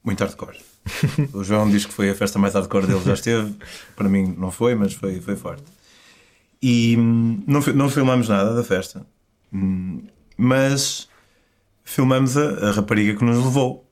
Muito 0.03 0.19
hardcore. 0.19 0.59
o 1.33 1.43
João 1.43 1.69
diz 1.69 1.85
que 1.85 1.93
foi 1.93 2.09
a 2.09 2.15
festa 2.15 2.37
mais 2.37 2.53
hardcore 2.53 2.87
dele 2.87 3.03
já 3.03 3.13
esteve. 3.13 3.55
Para 3.95 4.09
mim 4.09 4.35
não 4.37 4.51
foi, 4.51 4.75
mas 4.75 4.93
foi, 4.93 5.21
foi 5.21 5.35
forte. 5.35 5.63
E 6.61 6.95
hum, 6.97 7.43
não, 7.45 7.61
não 7.75 7.89
filmamos 7.89 8.27
nada 8.27 8.55
da 8.55 8.63
festa, 8.63 9.05
hum, 9.53 10.01
mas 10.35 11.07
filmamos 11.83 12.35
a, 12.35 12.69
a 12.69 12.71
rapariga 12.71 13.15
que 13.15 13.23
nos 13.23 13.43
levou. 13.43 13.87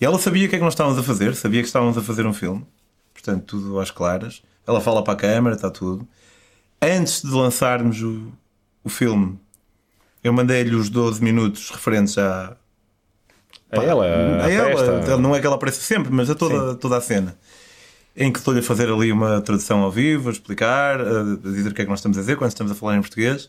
E 0.00 0.04
ela 0.04 0.18
sabia 0.18 0.46
o 0.46 0.48
que 0.48 0.56
é 0.56 0.58
que 0.58 0.64
nós 0.64 0.74
estávamos 0.74 0.98
a 0.98 1.02
fazer, 1.02 1.34
sabia 1.34 1.62
que 1.62 1.66
estávamos 1.66 1.96
a 1.96 2.02
fazer 2.02 2.26
um 2.26 2.34
filme, 2.34 2.66
portanto, 3.14 3.44
tudo 3.44 3.80
às 3.80 3.90
claras. 3.90 4.42
Ela 4.66 4.80
fala 4.80 5.02
para 5.02 5.14
a 5.14 5.16
câmara, 5.16 5.56
está 5.56 5.70
tudo. 5.70 6.06
Antes 6.80 7.22
de 7.22 7.30
lançarmos 7.30 8.02
o, 8.02 8.32
o 8.82 8.88
filme, 8.88 9.38
eu 10.22 10.32
mandei-lhe 10.32 10.74
os 10.74 10.88
12 10.88 11.22
minutos 11.22 11.70
referentes 11.70 12.16
à. 12.18 12.56
A 13.70 13.82
ela, 13.82 14.04
a, 14.04 14.44
a 14.44 14.50
ela. 14.50 15.16
Não 15.18 15.34
é 15.34 15.40
que 15.40 15.46
ela 15.46 15.56
apareça 15.56 15.80
sempre, 15.80 16.12
mas 16.12 16.28
a 16.28 16.34
toda, 16.34 16.74
toda 16.74 16.96
a 16.96 17.00
cena. 17.00 17.36
Em 18.14 18.30
que 18.30 18.38
estou-lhe 18.38 18.60
a 18.60 18.62
fazer 18.62 18.90
ali 18.90 19.10
uma 19.10 19.40
tradução 19.40 19.80
ao 19.80 19.90
vivo, 19.90 20.28
a 20.28 20.32
explicar, 20.32 21.00
a 21.00 21.22
dizer 21.42 21.70
o 21.70 21.74
que 21.74 21.80
é 21.80 21.84
que 21.84 21.90
nós 21.90 22.00
estamos 22.00 22.18
a 22.18 22.20
dizer 22.20 22.36
quando 22.36 22.50
estamos 22.50 22.70
a 22.70 22.74
falar 22.74 22.96
em 22.96 23.00
português. 23.00 23.48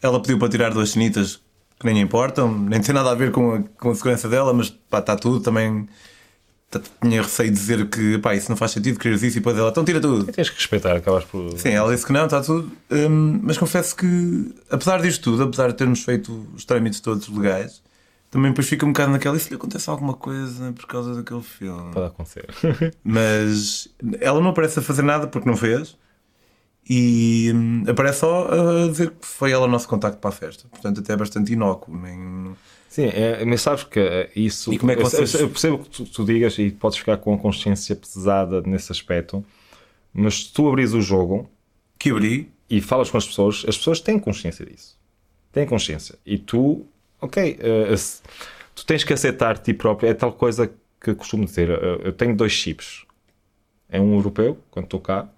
Ela 0.00 0.20
pediu 0.20 0.38
para 0.38 0.48
tirar 0.48 0.72
duas 0.72 0.90
cenitas 0.90 1.40
que 1.78 1.86
nem 1.86 2.00
importam, 2.00 2.56
nem 2.56 2.80
tem 2.80 2.94
nada 2.94 3.10
a 3.10 3.14
ver 3.14 3.32
com 3.32 3.54
a, 3.54 3.62
com 3.78 3.90
a 3.90 3.94
segurança 3.94 4.28
dela, 4.28 4.52
mas 4.54 4.70
pá, 4.70 5.00
está 5.00 5.16
tudo 5.16 5.40
também. 5.40 5.88
Tinha 7.00 7.22
receio 7.22 7.50
de 7.50 7.56
dizer 7.56 7.88
que 7.88 8.18
pá, 8.18 8.34
isso 8.34 8.50
não 8.50 8.56
faz 8.56 8.72
sentido, 8.72 8.98
queres 8.98 9.22
isso 9.22 9.36
e 9.36 9.40
depois 9.40 9.56
ela, 9.56 9.70
então 9.70 9.84
tira 9.84 10.00
tudo. 10.00 10.28
E 10.28 10.32
tens 10.32 10.50
que 10.50 10.56
respeitar, 10.56 10.96
acabas 10.96 11.24
por. 11.24 11.56
Sim, 11.58 11.70
ela 11.70 11.92
disse 11.92 12.04
que 12.04 12.12
não, 12.12 12.24
está 12.24 12.42
tudo. 12.42 12.70
Hum, 12.90 13.40
mas 13.42 13.56
confesso 13.56 13.94
que, 13.94 14.54
apesar 14.68 15.00
disto 15.00 15.22
tudo, 15.22 15.44
apesar 15.44 15.68
de 15.68 15.74
termos 15.74 16.02
feito 16.02 16.46
os 16.54 16.64
trâmites 16.64 17.00
todos 17.00 17.28
legais, 17.28 17.82
também 18.30 18.50
depois 18.50 18.68
fica 18.68 18.84
um 18.84 18.92
bocado 18.92 19.12
naquela. 19.12 19.36
E 19.36 19.40
se 19.40 19.50
lhe 19.50 19.56
acontece 19.56 19.88
alguma 19.88 20.14
coisa 20.14 20.72
por 20.72 20.86
causa 20.86 21.14
daquele 21.14 21.42
filme? 21.42 21.92
Pode 21.92 22.06
acontecer. 22.06 22.46
mas 23.02 23.88
ela 24.20 24.40
não 24.40 24.50
aparece 24.50 24.80
a 24.80 24.82
fazer 24.82 25.02
nada 25.02 25.28
porque 25.28 25.48
não 25.48 25.56
fez. 25.56 25.96
E 26.88 27.52
hum, 27.54 27.84
aparece 27.88 28.20
só 28.20 28.48
a 28.48 28.88
dizer 28.88 29.10
que 29.10 29.26
foi 29.26 29.52
ela 29.52 29.66
o 29.66 29.68
nosso 29.68 29.88
contacto 29.88 30.18
para 30.18 30.30
a 30.30 30.32
festa. 30.32 30.68
Portanto, 30.68 31.00
até 31.00 31.12
é 31.12 31.16
bastante 31.16 31.52
inócuo. 31.52 31.96
Nem... 31.96 32.54
Sim, 32.96 33.08
é, 33.08 33.44
mas 33.44 33.60
sabes 33.60 33.84
que 33.84 34.00
é 34.00 34.30
isso. 34.34 34.72
E 34.72 34.78
como 34.78 34.90
é 34.90 34.96
que 34.96 35.02
vocês... 35.02 35.34
eu, 35.34 35.40
eu 35.40 35.50
percebo 35.50 35.78
que 35.80 35.90
tu, 35.90 36.06
tu, 36.06 36.24
digas 36.24 36.56
e 36.56 36.70
podes 36.70 36.96
ficar 36.96 37.18
com 37.18 37.34
a 37.34 37.38
consciência 37.38 37.94
pesada 37.94 38.62
nesse 38.62 38.90
aspecto, 38.90 39.44
mas 40.14 40.44
se 40.44 40.52
tu 40.54 40.66
abris 40.66 40.94
o 40.94 41.02
jogo 41.02 41.46
que 41.98 42.08
abri 42.08 42.50
e 42.70 42.80
falas 42.80 43.10
com 43.10 43.18
as 43.18 43.26
pessoas, 43.26 43.66
as 43.68 43.76
pessoas 43.76 44.00
têm 44.00 44.18
consciência 44.18 44.64
disso. 44.64 44.98
Têm 45.52 45.66
consciência. 45.66 46.18
E 46.24 46.38
tu, 46.38 46.86
ok, 47.20 47.58
uh, 47.60 48.22
tu 48.74 48.86
tens 48.86 49.04
que 49.04 49.12
aceitar 49.12 49.58
ti 49.58 49.74
próprio. 49.74 50.08
É 50.08 50.14
tal 50.14 50.32
coisa 50.32 50.72
que 50.98 51.14
costumo 51.14 51.44
dizer. 51.44 51.68
Uh, 51.68 52.00
eu 52.02 52.14
tenho 52.14 52.34
dois 52.34 52.52
chips. 52.52 53.04
É 53.90 54.00
um 54.00 54.14
europeu, 54.14 54.58
quando 54.70 54.86
estou 54.86 55.00
cá, 55.00 55.28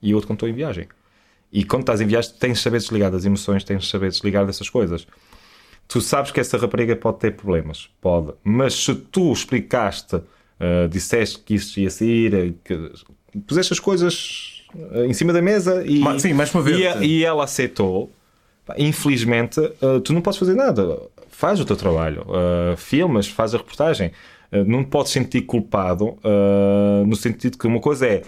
e 0.00 0.14
outro 0.14 0.28
quando 0.28 0.36
estou 0.36 0.48
em 0.48 0.52
viagem. 0.52 0.86
E 1.50 1.64
quando 1.64 1.82
estás 1.82 2.00
em 2.00 2.06
viagem, 2.06 2.32
tens 2.38 2.58
de 2.58 2.62
saber 2.62 2.78
desligar 2.78 3.10
das 3.10 3.24
emoções, 3.24 3.64
tens 3.64 3.82
de 3.82 3.88
saber 3.88 4.08
desligar 4.08 4.46
dessas 4.46 4.70
coisas. 4.70 5.04
Tu 5.88 6.02
sabes 6.02 6.30
que 6.30 6.38
essa 6.38 6.58
rapariga 6.58 6.94
pode 6.94 7.18
ter 7.18 7.34
problemas, 7.34 7.88
pode, 7.98 8.34
mas 8.44 8.74
se 8.74 8.94
tu 8.94 9.32
explicaste, 9.32 10.16
uh, 10.16 10.86
disseste 10.90 11.38
que 11.38 11.54
isso 11.54 11.80
ia 11.80 11.88
sair, 11.88 12.54
que 12.62 12.92
puseste 13.46 13.72
as 13.72 13.80
coisas 13.80 14.64
uh, 14.74 15.04
em 15.04 15.14
cima 15.14 15.32
da 15.32 15.40
mesa 15.40 15.82
e, 15.86 16.02
Sim, 16.20 16.34
mais 16.34 16.54
uma 16.54 16.62
vez. 16.62 16.78
E, 17.00 17.06
e 17.06 17.24
ela 17.24 17.44
aceitou, 17.44 18.12
infelizmente, 18.76 19.58
uh, 19.58 19.98
tu 20.04 20.12
não 20.12 20.20
podes 20.20 20.38
fazer 20.38 20.54
nada. 20.54 21.00
Faz 21.30 21.58
o 21.58 21.64
teu 21.64 21.76
trabalho, 21.76 22.26
filmas, 22.76 23.28
faz 23.28 23.54
a 23.54 23.58
reportagem. 23.58 24.10
não 24.66 24.82
podes 24.82 25.12
sentir 25.12 25.42
culpado 25.42 26.18
no 27.06 27.14
sentido 27.14 27.56
que 27.56 27.64
uma 27.64 27.78
coisa 27.78 28.08
é 28.08 28.22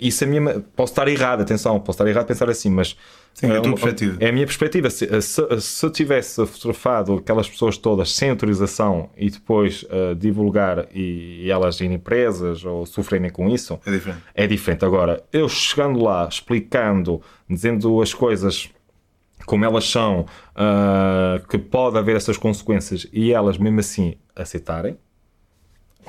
isso 0.00 0.22
é 0.22 0.26
a 0.26 0.30
minha. 0.30 0.60
Posso 0.76 0.92
estar 0.92 1.08
errado, 1.08 1.40
atenção, 1.40 1.78
posso 1.80 1.96
estar 1.96 2.08
errado 2.08 2.24
a 2.24 2.26
pensar 2.26 2.48
assim, 2.48 2.70
mas. 2.70 2.96
Sim, 3.34 3.52
é, 3.52 3.56
a 3.56 3.60
tua 3.60 3.72
perspectiva. 3.72 4.16
é 4.20 4.28
a 4.28 4.32
minha 4.32 4.46
perspectiva. 4.46 4.90
Se, 4.90 5.06
se, 5.22 5.60
se, 5.60 5.86
eu 5.86 5.90
tivesse 5.90 6.44
fotografado 6.46 7.14
aquelas 7.14 7.48
pessoas 7.48 7.76
todas 7.76 8.12
sem 8.12 8.30
autorização 8.30 9.10
e 9.16 9.30
depois 9.30 9.84
uh, 9.84 10.14
divulgar 10.16 10.86
e, 10.94 11.44
e, 11.44 11.50
elas 11.50 11.80
irem 11.80 11.98
presas 11.98 12.64
ou 12.64 12.84
sofrerem 12.86 13.30
com 13.30 13.48
isso, 13.48 13.78
é 13.86 13.90
diferente. 13.90 14.22
É 14.34 14.46
diferente. 14.46 14.84
Agora, 14.84 15.22
eu 15.32 15.48
chegando 15.48 16.02
lá, 16.02 16.28
explicando, 16.28 17.20
dizendo 17.48 18.00
as 18.00 18.12
coisas 18.12 18.70
como 19.46 19.64
elas 19.64 19.88
são, 19.88 20.26
uh, 20.54 21.46
que 21.48 21.56
pode 21.56 21.96
haver 21.96 22.16
essas 22.16 22.36
consequências 22.36 23.06
e 23.12 23.32
elas 23.32 23.56
mesmo 23.56 23.80
assim 23.80 24.14
aceitarem, 24.36 24.98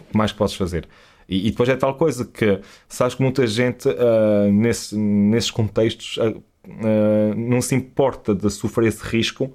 que 0.09 0.17
mais 0.17 0.31
podes 0.31 0.55
fazer? 0.55 0.87
E, 1.27 1.47
e, 1.47 1.51
depois 1.51 1.69
é 1.69 1.75
tal 1.75 1.95
coisa 1.95 2.25
que 2.25 2.59
sabes 2.87 3.13
que 3.13 3.21
muita 3.21 3.45
gente 3.45 3.87
uh, 3.87 4.51
nesse, 4.51 4.97
nesses 4.97 5.51
contextos 5.51 6.17
uh, 6.17 6.43
não 7.35 7.61
se 7.61 7.75
importa 7.75 8.33
de 8.33 8.49
sofrer 8.49 8.87
esse 8.87 9.03
risco 9.03 9.53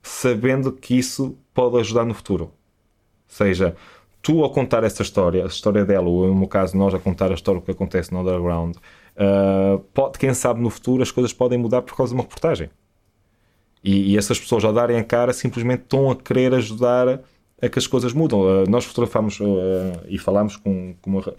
sabendo 0.00 0.72
que 0.72 0.96
isso 0.96 1.36
pode 1.52 1.76
ajudar 1.78 2.04
no 2.04 2.14
futuro. 2.14 2.44
Ou 2.44 2.52
seja, 3.26 3.74
tu 4.22 4.44
ao 4.44 4.50
contar 4.50 4.84
essa 4.84 5.02
história, 5.02 5.42
a 5.42 5.48
história 5.48 5.84
dela, 5.84 6.06
ou 6.08 6.28
no 6.28 6.34
meu 6.36 6.48
caso 6.48 6.76
nós 6.76 6.94
a 6.94 7.00
contar 7.00 7.30
a 7.32 7.34
história 7.34 7.60
que 7.60 7.70
acontece 7.70 8.12
no 8.12 8.20
underground, 8.20 8.76
pode, 9.92 10.18
quem 10.18 10.32
sabe 10.32 10.60
no 10.60 10.70
futuro 10.70 11.02
as 11.02 11.10
coisas 11.10 11.32
podem 11.32 11.58
mudar 11.58 11.82
por 11.82 11.96
causa 11.96 12.10
de 12.10 12.14
uma 12.14 12.22
reportagem. 12.22 12.70
E, 13.82 14.12
e 14.12 14.18
essas 14.18 14.38
pessoas 14.38 14.64
ao 14.64 14.72
darem 14.72 14.98
a 14.98 15.04
cara 15.04 15.32
simplesmente 15.32 15.82
estão 15.82 16.10
a 16.10 16.16
querer 16.16 16.54
ajudar 16.54 17.20
é 17.60 17.68
que 17.68 17.78
as 17.78 17.86
coisas 17.86 18.12
mudam. 18.12 18.40
Uh, 18.40 18.70
nós 18.70 18.84
fotografámos 18.84 19.38
uh, 19.40 19.44
e 20.08 20.18
falámos 20.18 20.56
com, 20.56 20.94
com, 21.02 21.10
uma, 21.10 21.22
com 21.22 21.34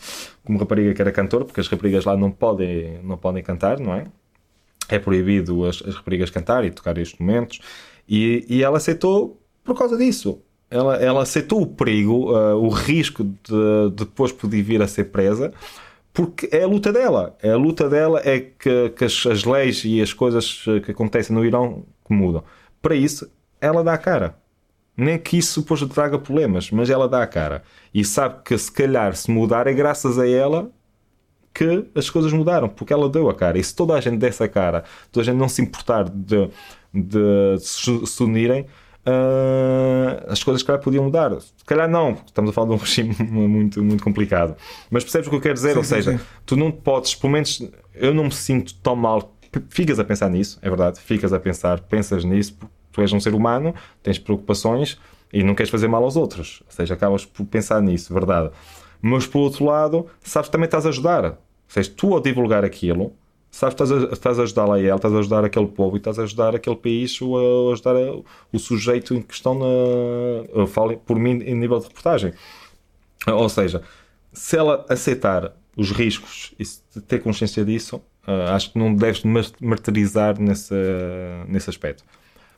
uma 0.50 0.60
rapariga 0.60 0.94
que 0.94 1.02
era 1.02 1.12
cantor, 1.12 1.46
porque 1.46 1.62
as 1.62 1.68
raparigas 1.68 2.06
lá 2.06 2.16
não 2.16 2.32
podem, 2.32 3.00
não 3.04 3.18
podem 3.18 3.42
cantar, 3.42 3.80
não 3.80 3.94
é? 3.94 4.06
É 4.90 5.00
proibido 5.00 5.66
as, 5.66 5.82
as 5.86 5.96
raparigas 5.96 6.30
cantar 6.30 6.66
e 6.66 6.72
tocar 6.72 6.98
instrumentos. 6.98 7.60
E, 8.08 8.46
e 8.50 8.64
ela 8.64 8.78
aceitou 8.78 9.40
por 9.64 9.78
causa 9.78 9.98
disso. 9.98 10.42
Ela, 10.70 10.98
ela 10.98 11.24
aceitou 11.24 11.62
o 11.62 11.68
perigo, 11.68 12.32
uh, 12.32 12.56
o 12.56 12.70
risco 12.70 13.24
de, 13.24 13.90
de 13.90 14.06
depois 14.06 14.32
poder 14.32 14.62
vir 14.62 14.82
a 14.82 14.88
ser 14.88 15.06
presa, 15.06 15.54
porque 16.14 16.50
é 16.52 16.64
a 16.64 16.68
luta 16.68 16.92
dela. 16.92 17.38
É 17.42 17.52
a 17.52 17.58
luta 17.58 17.90
dela 17.90 18.22
é 18.26 18.40
que, 18.40 18.90
que 18.90 19.06
as, 19.06 19.26
as 19.26 19.46
leis 19.46 19.84
e 19.86 20.02
as 20.02 20.12
coisas 20.12 20.66
que 20.86 20.92
acontecem 20.92 21.36
no 21.36 21.46
Irão 21.46 21.86
mudam. 22.10 22.44
Para 22.82 22.96
isso, 22.96 23.32
ela 23.62 23.84
dá 23.84 23.94
a 23.94 23.98
cara 23.98 24.36
nem 25.00 25.18
que 25.18 25.38
isso 25.38 25.62
depois 25.62 25.82
traga 25.88 26.20
problemas, 26.20 26.70
mas 26.72 26.90
ela 26.90 27.08
dá 27.08 27.24
a 27.24 27.28
cara 27.28 27.64
e 27.94 28.04
sabe 28.04 28.44
que 28.44 28.58
se 28.58 28.72
calhar 28.72 29.16
se 29.16 29.32
mudar 29.32 29.68
é 29.68 29.74
graças 29.74 30.20
a 30.20 30.28
ela 30.28 30.70
que 31.54 31.86
as 31.96 32.10
coisas 32.10 32.32
mudaram, 32.32 32.70
porque 32.70 32.94
ela 32.94 33.10
deu 33.10 33.30
a 33.30 33.34
cara. 33.34 33.58
E 33.58 33.64
se 33.64 33.76
toda 33.76 33.94
a 33.94 34.02
gente 34.02 34.18
desse 34.18 34.44
a 34.44 34.48
cara, 34.48 34.84
toda 35.12 35.24
a 35.24 35.26
gente 35.26 35.38
não 35.38 35.50
se 35.50 35.62
importar 35.62 36.08
de, 36.08 36.50
de 36.94 37.58
se 37.60 38.24
unirem, 38.24 38.62
uh, 38.62 40.26
as 40.28 40.44
coisas, 40.44 40.64
calhar, 40.64 40.82
podiam 40.82 41.04
mudar. 41.04 41.32
Se 41.42 41.66
calhar, 41.66 41.90
não, 41.90 42.18
estamos 42.26 42.52
a 42.52 42.54
falar 42.54 42.68
de 42.68 42.74
um 42.74 42.78
regime 42.78 43.16
muito, 43.30 43.84
muito 43.84 44.04
complicado. 44.04 44.56
Mas 44.90 45.04
percebes 45.04 45.28
o 45.28 45.30
que 45.32 45.36
eu 45.38 45.42
quero 45.42 45.56
dizer? 45.56 45.72
Sim, 45.72 45.78
Ou 45.78 45.84
seja, 45.84 46.18
sim. 46.18 46.24
tu 46.46 46.56
não 46.56 46.72
podes, 46.72 47.16
pelo 47.16 47.34
menos, 47.34 47.68
eu 47.94 48.14
não 48.14 48.26
me 48.26 48.32
sinto 48.32 48.76
tão 48.76 48.96
mal. 48.96 49.36
Ficas 49.70 50.00
a 50.00 50.04
pensar 50.04 50.30
nisso, 50.30 50.60
é 50.62 50.70
verdade, 50.70 51.00
ficas 51.00 51.34
a 51.34 51.40
pensar, 51.40 51.80
pensas 51.82 52.24
nisso, 52.24 52.56
tu 52.92 53.02
és 53.02 53.12
um 53.14 53.20
ser 53.20 53.34
humano, 53.34 53.74
tens 54.02 54.20
preocupações 54.20 55.00
e 55.32 55.44
não 55.44 55.56
queres 55.56 55.70
fazer 55.70 55.88
mal 55.88 56.04
aos 56.04 56.16
outros. 56.16 56.62
Ou 56.66 56.72
seja, 56.72 56.94
acabas 56.94 57.26
por 57.26 57.46
pensar 57.46 57.82
nisso, 57.82 58.14
verdade. 58.14 58.52
Mas 59.02 59.26
por 59.26 59.40
outro 59.40 59.66
lado, 59.66 60.08
sabes 60.22 60.50
que 60.50 60.52
também 60.52 60.66
estás 60.66 60.86
a 60.86 60.90
ajudar. 60.90 61.26
Ou 61.26 61.38
seja, 61.68 61.92
tu 61.96 62.14
ao 62.14 62.20
divulgar 62.20 62.66
aquilo, 62.66 63.14
sabes 63.52 63.76
que 63.76 63.84
estás 63.84 64.04
a, 64.04 64.14
estás 64.14 64.40
a 64.40 64.44
ajudar 64.44 64.66
lá 64.66 64.80
ele, 64.80 64.94
estás 64.94 65.14
a 65.14 65.20
ajudar 65.20 65.46
aquele 65.46 65.68
povo 65.68 65.96
e 65.96 66.00
estás 66.00 66.20
a 66.20 66.24
ajudar 66.24 66.56
aquele 66.56 66.76
país 66.76 67.22
ou 67.22 67.70
a 67.70 67.74
ajudar 67.74 67.96
o 68.52 68.60
sujeito 68.60 69.14
em 69.14 69.22
questão 69.22 69.58
na. 69.58 70.68
Falo 70.68 70.98
por 70.98 71.18
mim 71.18 71.42
em 71.44 71.56
nível 71.56 71.80
de 71.80 71.88
reportagem. 71.88 72.34
Ou 73.28 73.50
seja, 73.50 73.82
se 74.34 74.58
ela 74.58 74.86
aceitar 74.90 75.54
os 75.76 75.92
riscos 75.92 76.54
e 76.60 77.02
ter 77.02 77.20
consciência 77.20 77.64
disso, 77.64 77.98
uh, 78.28 78.54
acho 78.54 78.74
que 78.74 78.80
não 78.80 78.94
deves 78.94 79.24
martirizar 79.62 80.40
nesse, 80.40 80.74
nesse 81.48 81.70
aspecto. 81.70 82.04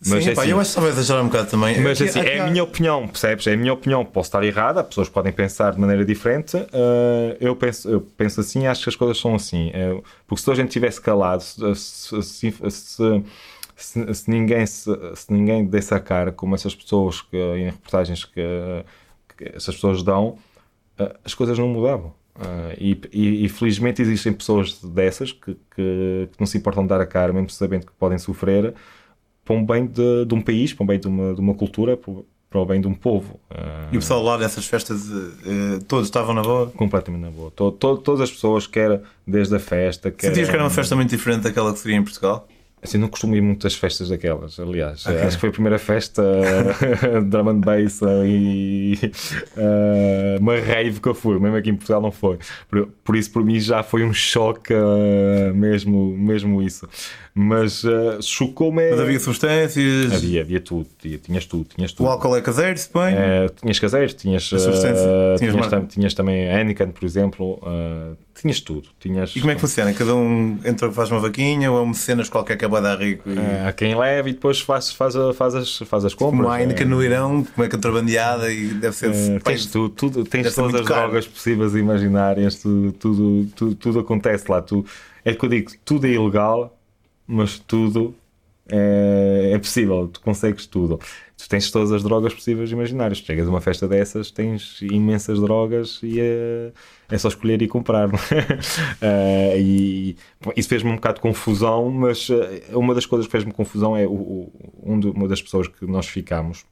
Mas 0.08 0.24
Sim, 0.24 0.31
é 0.31 0.34
pá, 0.34 0.41
assim, 0.41 0.51
eu 0.51 0.60
acho 0.60 0.74
que 0.74 0.79
a 0.79 0.89
exagerar 0.89 1.24
um 1.24 1.27
bocado 1.27 1.50
também. 1.51 1.79
Mas 1.79 2.01
assim, 2.01 2.20
é 2.20 2.39
a 2.39 2.48
minha 2.50 2.63
opinião, 2.63 3.08
percebes? 3.08 3.46
É 3.46 3.53
a 3.53 3.58
minha 3.58 3.72
opinião. 3.72 4.03
Posso 4.03 4.29
estar 4.29 4.43
errada, 4.43 4.84
pessoas 4.84 5.08
podem 5.08 5.31
pensar 5.31 5.74
de 5.74 5.79
maneira 5.79 6.03
diferente. 6.03 6.58
Uh, 6.58 7.38
eu, 7.39 7.55
penso, 7.55 7.88
eu 7.88 8.01
penso 8.01 8.41
assim, 8.41 8.65
acho 8.65 8.81
que 8.81 8.89
as 8.89 8.96
coisas 8.96 9.20
são 9.20 9.36
assim. 9.36 9.70
Uh, 9.70 10.03
porque 10.25 10.41
se 10.41 10.50
a 10.50 10.55
gente 10.55 10.72
tivesse 10.72 11.00
calado, 11.00 11.43
se, 11.43 12.24
se, 12.24 12.51
se, 12.51 13.24
se 13.75 14.31
ninguém, 14.31 14.65
se, 14.65 14.89
ninguém 15.29 15.65
desse 15.65 15.93
a 15.93 16.00
cara, 16.00 16.31
como 16.31 16.55
essas 16.55 16.74
pessoas 16.74 17.22
que, 17.22 17.38
em 17.38 17.65
reportagens 17.65 18.25
que, 18.25 18.41
que 19.38 19.55
essas 19.55 19.75
pessoas 19.75 20.01
dão, 20.01 20.38
uh, 21.00 21.15
as 21.24 21.36
coisas 21.36 21.60
não 21.60 21.67
mudavam. 21.67 22.12
Uh, 22.36 22.74
e, 22.79 23.01
e, 23.12 23.46
e, 23.46 23.50
felizmente 23.50 24.01
existem 24.01 24.34
pessoas 24.34 24.81
dessas 24.81 25.31
que, 25.31 25.53
que, 25.53 26.29
que, 26.31 26.39
não 26.39 26.48
se 26.48 26.58
importam 26.58 26.81
de 26.81 26.89
dar 26.89 27.01
a 27.01 27.05
cara, 27.05 27.31
mesmo 27.31 27.51
sabendo 27.51 27.86
que 27.86 27.91
podem 27.91 28.17
sofrer, 28.17 28.74
para 29.43 29.55
um 29.55 29.65
bem 29.65 29.86
de, 29.86 30.25
de 30.25 30.33
um 30.33 30.41
país, 30.41 30.74
para 30.74 30.83
um 30.83 30.88
bem 30.88 31.00
de 31.00 31.07
uma, 31.07 31.33
de 31.33 31.41
uma 31.41 31.53
cultura, 31.53 31.98
para 31.98 32.60
o 32.60 32.65
bem 32.65 32.81
de 32.81 32.88
um 32.88 32.93
povo. 32.93 33.39
E 33.91 33.98
o 33.98 34.00
pessoal 34.00 34.21
lá 34.21 34.38
dessas 34.38 34.65
festas, 34.65 35.07
uh, 35.07 35.83
todos 35.88 36.07
estavam 36.07 36.33
na 36.33 36.41
boa? 36.41 36.67
Completamente 36.71 37.21
na 37.21 37.31
boa. 37.31 37.51
Todo, 37.51 37.75
todo, 37.77 38.01
todas 38.01 38.21
as 38.21 38.31
pessoas, 38.31 38.67
quer 38.67 39.01
desde 39.25 39.55
a 39.55 39.60
festa. 39.60 40.12
Quer, 40.12 40.27
Sentias 40.27 40.50
que 40.50 40.55
era 40.55 40.63
uma 40.63 40.69
festa 40.69 40.95
muito 40.95 41.10
diferente 41.10 41.43
daquela 41.43 41.71
que 41.74 41.79
seria 41.79 41.98
em 41.98 42.03
Portugal? 42.03 42.48
Assim, 42.83 42.97
não 42.97 43.07
costumo 43.07 43.35
ir 43.35 43.41
muitas 43.41 43.75
festas 43.75 44.09
daquelas, 44.09 44.59
aliás. 44.59 45.05
Okay. 45.05 45.21
Acho 45.21 45.38
que 45.38 45.41
foi 45.41 45.50
a 45.50 45.51
primeira 45.51 45.77
festa 45.77 46.23
de 47.21 47.25
drum 47.29 47.50
and 47.50 47.59
bass 47.59 48.00
e 48.25 48.97
uh, 49.55 50.39
uma 50.39 50.55
rave 50.55 51.00
que 51.00 51.07
eu 51.07 51.13
fui, 51.13 51.39
mesmo 51.39 51.57
aqui 51.57 51.69
em 51.69 51.75
Portugal 51.75 52.01
não 52.01 52.11
foi. 52.11 52.39
Por, 52.67 52.88
por 53.03 53.15
isso, 53.15 53.31
por 53.31 53.45
mim, 53.45 53.59
já 53.59 53.83
foi 53.83 54.03
um 54.03 54.11
choque 54.11 54.73
uh, 54.73 55.53
mesmo, 55.53 56.17
mesmo 56.17 56.59
isso. 56.63 56.89
Mas 57.35 57.83
uh, 57.83 58.19
chocou-me. 58.19 58.89
Mas 58.89 59.00
havia 59.00 59.19
substâncias? 59.19 60.11
Havia, 60.11 60.41
havia 60.41 60.59
tudo, 60.59 60.88
tinhas 61.23 61.45
tudo, 61.45 61.65
tinhas 61.75 61.93
tudo. 61.93 62.07
O 62.07 62.09
álcool 62.09 62.35
é 62.35 62.41
caseiro, 62.41 62.77
se 62.77 62.89
põe? 62.89 63.13
Uh, 63.13 63.50
tinhas 63.61 63.77
caseiros, 63.77 64.15
tinhas, 64.15 64.43
tinhas, 64.47 64.63
tinhas, 65.39 65.93
tinhas, 65.93 66.13
também 66.15 66.47
Heineken, 66.47 66.88
por 66.88 67.05
exemplo, 67.05 67.59
tinhas 68.41 68.60
tudo. 68.60 68.89
Tinhas... 69.00 69.36
E 69.36 69.39
como 69.39 69.51
é 69.51 69.55
que 69.55 69.62
funciona? 69.62 69.93
Cada 69.93 70.15
um 70.15 70.60
entra, 70.65 70.91
faz 70.91 71.12
uma 71.12 71.19
vaquinha 71.19 71.71
ou 71.71 71.79
é 71.79 71.81
um 71.81 71.88
mecenas 71.88 72.29
qualquer 72.29 72.57
que 72.57 72.65
acaba 72.65 72.81
de 72.81 72.88
dar 72.88 73.00
rico? 73.00 73.29
E... 73.29 73.67
há 73.67 73.71
quem 73.71 73.95
leva 73.95 74.29
e 74.29 74.33
depois 74.33 74.60
faz, 74.60 74.91
faz, 74.91 75.13
faz, 75.36 75.55
as, 75.55 75.77
faz 75.79 76.05
as 76.05 76.13
compras. 76.13 76.41
Como 76.41 76.50
a 76.50 76.60
Heineken 76.60 76.88
no 76.88 77.03
Irão, 77.03 77.43
como 77.43 77.65
é 77.65 77.69
contrabandeada 77.69 78.51
e 78.51 78.67
deve 78.67 78.95
ser. 78.95 79.41
tens 79.41 79.65
tudo, 79.67 79.89
tudo 79.89 80.24
tens 80.25 80.53
todas 80.53 80.81
as 80.81 80.88
caro. 80.88 81.01
drogas 81.01 81.27
possíveis 81.27 81.75
e 81.75 81.79
imaginárias, 81.79 82.55
tudo, 82.55 82.91
tudo, 82.93 83.48
tudo, 83.55 83.75
tudo 83.75 84.00
acontece 84.00 84.51
lá. 84.51 84.62
Tu, 84.62 84.86
é 85.24 85.33
que 85.33 85.45
eu 85.45 85.50
digo, 85.50 85.71
tudo 85.86 86.07
é 86.07 86.12
ilegal 86.12 86.77
mas 87.31 87.57
tudo 87.60 88.13
é, 88.72 89.51
é, 89.54 89.58
possível, 89.60 90.08
tu 90.08 90.22
consegues 90.22 90.66
tudo. 90.66 90.98
Tu 91.38 91.50
tens 91.50 91.70
todas 91.70 91.92
as 91.92 92.04
drogas 92.04 92.34
possíveis 92.34 92.70
e 92.70 92.74
imaginárias. 92.74 93.18
Chegas 93.18 93.48
a 93.48 93.50
uma 93.50 93.60
festa 93.60 93.86
dessas, 93.88 94.32
tens 94.32 94.82
imensas 94.82 95.42
drogas 95.42 96.00
e 96.01 96.22
é, 96.22 96.72
é 97.10 97.18
só 97.18 97.28
escolher 97.28 97.62
e 97.62 97.68
comprar. 97.68 98.08
uh, 98.08 98.18
e 99.60 100.16
isso 100.56 100.70
fez-me 100.70 100.90
um 100.90 100.96
bocado 100.96 101.16
de 101.16 101.22
confusão, 101.22 101.92
mas 101.92 102.30
uh, 102.30 102.38
uma 102.74 102.96
das 102.96 103.06
coisas 103.06 103.25
que 103.25 103.32
fez-me 103.32 103.51
confusão 103.51 103.98
é 103.98 104.08
o, 104.08 104.13
o, 104.13 104.54
um 104.84 105.00
de, 105.00 105.08
uma 105.10 105.28
das 105.28 105.42
pessoas 105.42 105.68
que 105.68 105.86
nós 105.86 106.08
ficámos 106.08 106.63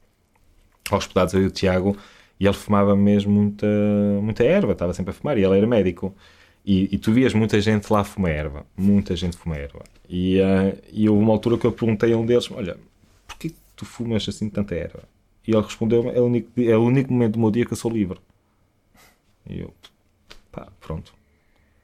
hospedados, 0.90 1.34
eu 1.34 1.42
e 1.42 1.46
o 1.46 1.50
Tiago, 1.50 1.96
e 2.38 2.46
ele 2.46 2.54
fumava 2.54 2.96
mesmo 2.96 3.30
muita, 3.32 3.66
muita 4.22 4.42
erva, 4.42 4.72
estava 4.72 4.94
sempre 4.94 5.10
a 5.10 5.14
fumar, 5.14 5.36
e 5.36 5.44
ele 5.44 5.58
era 5.58 5.66
médico. 5.66 6.14
E, 6.64 6.94
e, 6.94 6.98
tu 6.98 7.12
vias 7.12 7.32
muita 7.32 7.60
gente 7.60 7.90
lá 7.90 8.04
fumar 8.04 8.30
erva, 8.30 8.66
muita 8.76 9.16
gente 9.16 9.36
fumar 9.36 9.58
erva. 9.58 9.82
E, 10.08 10.38
uh, 10.40 10.78
e 10.92 11.08
houve 11.08 11.22
uma 11.22 11.32
altura 11.32 11.56
que 11.56 11.66
eu 11.66 11.72
perguntei 11.72 12.12
a 12.12 12.16
um 12.16 12.26
deles: 12.26 12.50
Olha, 12.50 12.76
porquê 13.26 13.52
tu 13.74 13.84
fumas 13.86 14.28
assim 14.28 14.48
tanta 14.48 14.74
erva? 14.74 15.04
E 15.46 15.52
ele 15.52 15.62
respondeu: 15.62 16.10
É 16.10 16.20
o 16.20 16.26
único, 16.26 16.60
é 16.60 16.76
o 16.76 16.82
único 16.82 17.12
momento 17.12 17.32
do 17.32 17.40
meu 17.40 17.50
dia 17.50 17.64
que 17.64 17.72
eu 17.72 17.76
sou 17.76 17.90
livre. 17.90 18.18
E 19.48 19.60
eu, 19.60 19.72
pá, 20.52 20.68
pronto. 20.80 21.14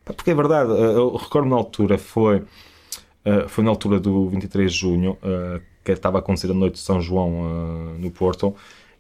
Pá, 0.05 0.13
porque 0.13 0.31
é 0.31 0.35
verdade, 0.35 0.71
eh, 0.73 0.97
eu 0.97 1.17
recordo 1.17 1.49
na 1.49 1.57
altura, 1.57 1.97
foi, 1.99 2.39
uh, 2.39 3.49
foi 3.49 3.65
na 3.65 3.71
altura 3.71 3.99
do 3.99 4.29
23 4.29 4.71
de 4.71 4.79
junho, 4.79 5.13
uh, 5.23 5.61
que 5.83 5.93
estava 5.93 6.19
a 6.19 6.21
acontecer 6.21 6.51
a 6.51 6.55
noite 6.55 6.75
de 6.75 6.81
São 6.81 7.01
João 7.01 7.97
no 7.99 8.11
Porto 8.11 8.55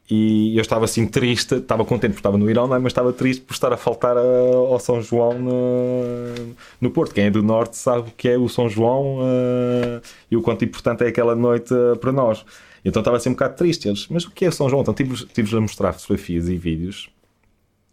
e 0.08 0.56
eu 0.56 0.60
estava 0.60 0.84
assim 0.84 1.06
triste, 1.06 1.56
estava 1.56 1.84
contente 1.84 2.12
porque 2.12 2.20
estava 2.20 2.38
no 2.38 2.48
Irão, 2.48 2.72
é? 2.74 2.78
mas 2.78 2.92
estava 2.92 3.12
triste 3.12 3.42
por 3.42 3.54
estar 3.54 3.72
a 3.72 3.76
faltar 3.76 4.16
a, 4.16 4.20
ao 4.20 4.78
São 4.78 5.02
João 5.02 5.38
no, 5.38 6.54
no, 6.80 6.90
Porto. 6.90 7.12
Quem 7.12 7.24
é 7.24 7.30
do 7.30 7.42
Norte 7.42 7.76
sabe 7.76 8.10
o 8.10 8.12
que 8.16 8.28
é 8.28 8.38
o 8.38 8.48
São 8.48 8.68
João 8.68 9.18
uh, 9.18 10.00
e 10.30 10.36
o 10.36 10.42
quanto 10.42 10.64
importante 10.64 11.02
é 11.02 11.08
aquela 11.08 11.34
noite 11.34 11.74
para 12.00 12.12
nós. 12.12 12.44
Então 12.84 13.00
estava 13.00 13.16
assim 13.16 13.30
um 13.30 13.32
bocado 13.32 13.56
triste. 13.56 13.88
Eles, 13.88 14.06
mas 14.08 14.24
o 14.24 14.30
que 14.30 14.44
é 14.44 14.50
São 14.50 14.68
João? 14.68 14.82
Então 14.82 14.94
tive-lhes 14.94 15.26
tive 15.32 15.56
a 15.56 15.60
mostrar 15.60 15.92
fotografias 15.92 16.48
e 16.48 16.56
vídeos. 16.56 17.10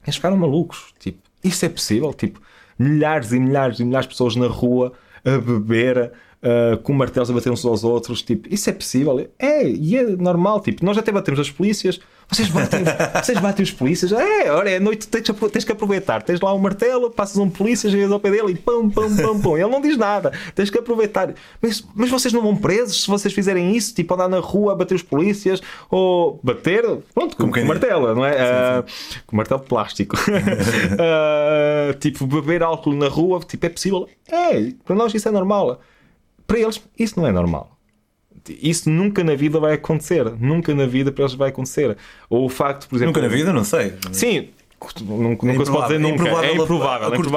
Eles 0.04 0.16
ficaram 0.16 0.38
malucos. 0.38 0.94
Tipo, 1.00 1.18
isso 1.44 1.66
é 1.66 1.70
possível? 1.70 2.14
Tipo, 2.14 2.40
milhares 2.78 3.32
e 3.32 3.40
milhares 3.40 3.80
e 3.80 3.86
milhares 3.86 4.06
de 4.06 4.14
pessoas 4.14 4.36
na 4.36 4.48
rua 4.48 4.94
a 5.26 5.40
beber 5.40 6.12
uh, 6.44 6.78
com 6.80 6.94
martelos 6.94 7.32
a 7.32 7.34
bater 7.34 7.52
uns 7.52 7.66
aos 7.66 7.84
outros. 7.84 8.22
Tipo, 8.22 8.54
isso 8.54 8.70
é 8.70 8.74
possível? 8.74 9.28
É, 9.40 9.68
e 9.68 9.98
é 9.98 10.04
normal. 10.04 10.62
Tipo, 10.62 10.86
nós 10.86 10.98
até 10.98 11.12
batemos 11.12 11.40
as 11.40 11.50
polícias. 11.50 12.00
Vocês 12.30 12.50
batem, 12.50 12.82
vocês 13.22 13.40
batem 13.40 13.64
os 13.64 13.72
polícias? 13.72 14.12
É, 14.12 14.52
olha, 14.52 14.70
é 14.70 14.80
noite, 14.80 15.08
tens, 15.08 15.24
tens 15.52 15.64
que 15.64 15.72
aproveitar. 15.72 16.22
Tens 16.24 16.40
lá 16.42 16.54
um 16.54 16.60
martelo, 16.60 17.12
passas 17.12 17.38
um 17.38 17.50
polícia, 17.50 17.90
chegas 17.90 18.12
ao 18.12 18.20
pé 18.20 18.32
dele 18.32 18.54
e 18.54 18.56
pum, 18.56 18.90
pum, 18.90 19.16
pum, 19.16 19.42
pum. 19.42 19.58
Ele 19.58 19.70
não 19.70 19.82
diz 19.82 19.98
nada. 19.98 20.32
Tens 20.56 20.70
que 20.70 20.78
aproveitar. 20.78 21.34
Mas, 21.62 21.86
mas 21.96 22.10
vocês 22.10 22.34
não 22.34 22.42
vão 22.42 22.56
presos 22.56 23.04
se 23.04 23.08
vocês 23.08 23.34
fizerem 23.34 23.76
isso? 23.76 23.94
Tipo, 23.94 24.14
andar 24.14 24.28
na 24.28 24.40
rua 24.40 24.74
a 24.74 24.76
bater 24.76 24.96
os 24.96 25.04
polícias 25.04 25.62
ou 25.90 26.40
bater, 26.44 26.84
pronto, 27.14 27.38
com, 27.38 27.52
com 27.52 27.66
martelo, 27.66 28.16
não 28.16 28.26
é? 28.26 28.34
Uh, 28.34 28.84
com 29.26 29.36
martelo 29.36 29.62
plástico. 29.62 30.16
uh, 30.18 31.94
tipo, 32.00 32.26
beber 32.26 32.64
álcool 32.64 32.94
na 32.94 33.08
rua, 33.08 33.40
tipo, 33.42 33.66
é 33.66 33.70
possível? 33.70 34.08
É, 34.30 34.72
para 34.84 34.96
nós 34.96 35.14
isso 35.14 35.28
é 35.28 35.32
normal 35.32 35.80
para 36.54 36.60
eles 36.60 36.82
isso 36.98 37.20
não 37.20 37.28
é 37.28 37.32
normal. 37.32 37.73
Isso 38.50 38.90
nunca 38.90 39.24
na 39.24 39.36
vida 39.36 39.60
vai 39.60 39.74
acontecer. 39.74 40.30
Nunca 40.40 40.74
na 40.74 40.86
vida 40.86 41.12
para 41.12 41.24
eles 41.24 41.34
vai 41.34 41.50
acontecer. 41.50 41.98
Ou 42.30 42.46
o 42.46 42.50
facto, 42.50 42.88
por 42.88 42.96
exemplo. 42.96 43.14
Nunca 43.14 43.22
na 43.22 43.34
vida, 43.34 43.54
não 43.54 43.64
sei. 43.64 43.94
Sim, 44.12 44.50
nunca, 45.02 45.48
nunca 45.48 45.66
se 45.66 45.72
pode 45.72 45.88
dizer 45.88 46.00
nunca. 46.00 46.28
É 46.46 46.54
improvável. 46.54 47.08
A, 47.08 47.16
curto, 47.16 47.32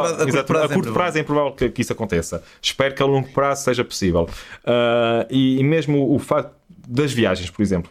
prazo, 0.93 1.19
é 1.19 1.21
improvável 1.21 1.53
que, 1.53 1.69
que, 1.69 1.83
isso 1.83 1.93
aconteça. 1.93 2.43
Espero 2.61 2.95
que 2.95 3.03
a 3.03 3.07
longo 3.07 3.29
prazo 3.29 3.65
seja 3.65 3.85
possível. 3.85 4.29
Uh, 4.65 5.27
e, 5.31 5.59
e, 5.61 5.65
mesmo 5.65 6.13
o 6.13 6.19
facto 6.19 6.53
das 6.87 7.13
viagens, 7.13 7.51
por 7.51 7.63
exemplo. 7.63 7.91